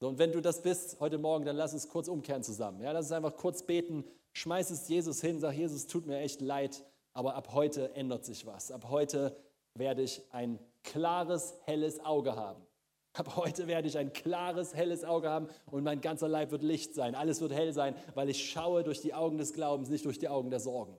[0.00, 2.80] So, und wenn du das bist heute Morgen, dann lass uns kurz umkehren zusammen.
[2.80, 6.40] Ja, lass uns einfach kurz beten schmeiß es Jesus hin, sag Jesus, tut mir echt
[6.40, 8.70] leid, aber ab heute ändert sich was.
[8.70, 9.36] Ab heute
[9.74, 12.64] werde ich ein klares, helles Auge haben.
[13.12, 16.94] Ab heute werde ich ein klares, helles Auge haben und mein ganzer Leib wird Licht
[16.94, 17.14] sein.
[17.14, 20.28] Alles wird hell sein, weil ich schaue durch die Augen des Glaubens, nicht durch die
[20.28, 20.96] Augen der Sorgen.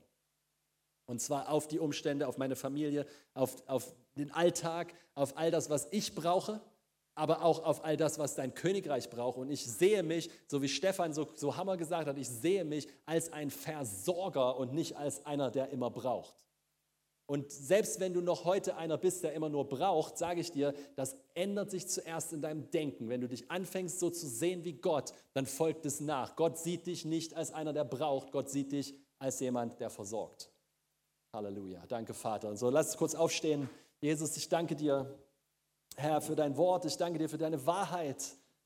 [1.05, 5.69] Und zwar auf die Umstände, auf meine Familie, auf, auf den Alltag, auf all das,
[5.69, 6.61] was ich brauche
[7.15, 9.37] aber auch auf all das, was dein Königreich braucht.
[9.37, 12.87] Und ich sehe mich, so wie Stefan so, so Hammer gesagt hat, ich sehe mich
[13.05, 16.35] als ein Versorger und nicht als einer, der immer braucht.
[17.31, 20.73] Und selbst wenn du noch heute einer bist, der immer nur braucht, sage ich dir,
[20.97, 23.07] das ändert sich zuerst in deinem Denken.
[23.07, 26.35] Wenn du dich anfängst, so zu sehen wie Gott, dann folgt es nach.
[26.35, 30.51] Gott sieht dich nicht als einer, der braucht, Gott sieht dich als jemand, der versorgt.
[31.33, 31.85] Halleluja.
[31.87, 32.49] Danke, Vater.
[32.49, 33.69] Und so, lass uns kurz aufstehen.
[34.01, 35.17] Jesus, ich danke dir
[35.95, 36.85] Herr, für dein Wort.
[36.85, 38.23] Ich danke dir für deine Wahrheit,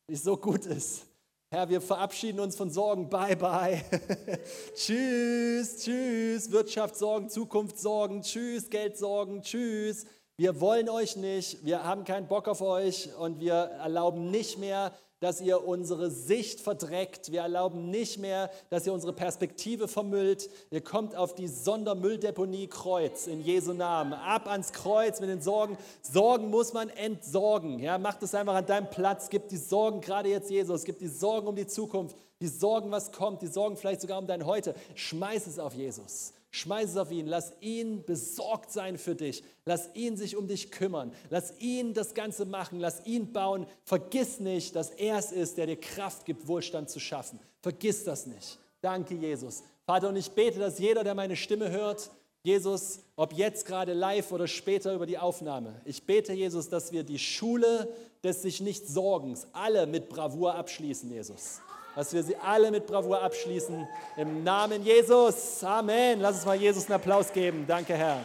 [0.09, 1.05] die so gut ist.
[1.49, 3.09] Herr, wir verabschieden uns von Sorgen.
[3.09, 3.81] Bye, bye.
[4.75, 6.51] tschüss, tschüss.
[6.51, 8.21] Wirtschaftssorgen, Zukunftssorgen.
[8.21, 9.41] Tschüss, Geldsorgen.
[9.41, 10.05] Tschüss.
[10.37, 11.63] Wir wollen euch nicht.
[11.63, 16.59] Wir haben keinen Bock auf euch und wir erlauben nicht mehr, dass ihr unsere Sicht
[16.59, 17.31] verdreckt.
[17.31, 20.49] Wir erlauben nicht mehr, dass ihr unsere Perspektive vermüllt.
[20.71, 24.13] Ihr kommt auf die Sondermülldeponie Kreuz in Jesu Namen.
[24.13, 25.77] Ab ans Kreuz mit den Sorgen.
[26.01, 27.79] Sorgen muss man entsorgen.
[27.79, 29.29] Ja, macht es einfach an deinem Platz.
[29.29, 33.11] Gib die Sorgen, gerade jetzt Jesus, gib die Sorgen um die Zukunft, die Sorgen, was
[33.11, 34.75] kommt, die Sorgen vielleicht sogar um dein Heute.
[34.93, 36.34] Schmeiß es auf Jesus.
[36.55, 37.27] Schmeiß es auf ihn.
[37.27, 39.43] Lass ihn besorgt sein für dich.
[39.65, 41.11] Lass ihn sich um dich kümmern.
[41.29, 42.79] Lass ihn das Ganze machen.
[42.79, 43.67] Lass ihn bauen.
[43.83, 47.39] Vergiss nicht, dass er es ist, der dir Kraft gibt, Wohlstand zu schaffen.
[47.61, 48.57] Vergiss das nicht.
[48.79, 49.63] Danke, Jesus.
[49.85, 52.09] Vater, und ich bete, dass jeder, der meine Stimme hört,
[52.41, 57.03] Jesus, ob jetzt gerade live oder später über die Aufnahme, ich bete, Jesus, dass wir
[57.03, 57.93] die Schule
[58.23, 61.59] des sich nicht Sorgens alle mit Bravour abschließen, Jesus
[61.95, 63.87] dass wir sie alle mit Bravour abschließen.
[64.17, 65.63] Im Namen Jesus.
[65.63, 66.19] Amen.
[66.19, 67.65] Lass uns mal Jesus einen Applaus geben.
[67.67, 68.23] Danke, Herr.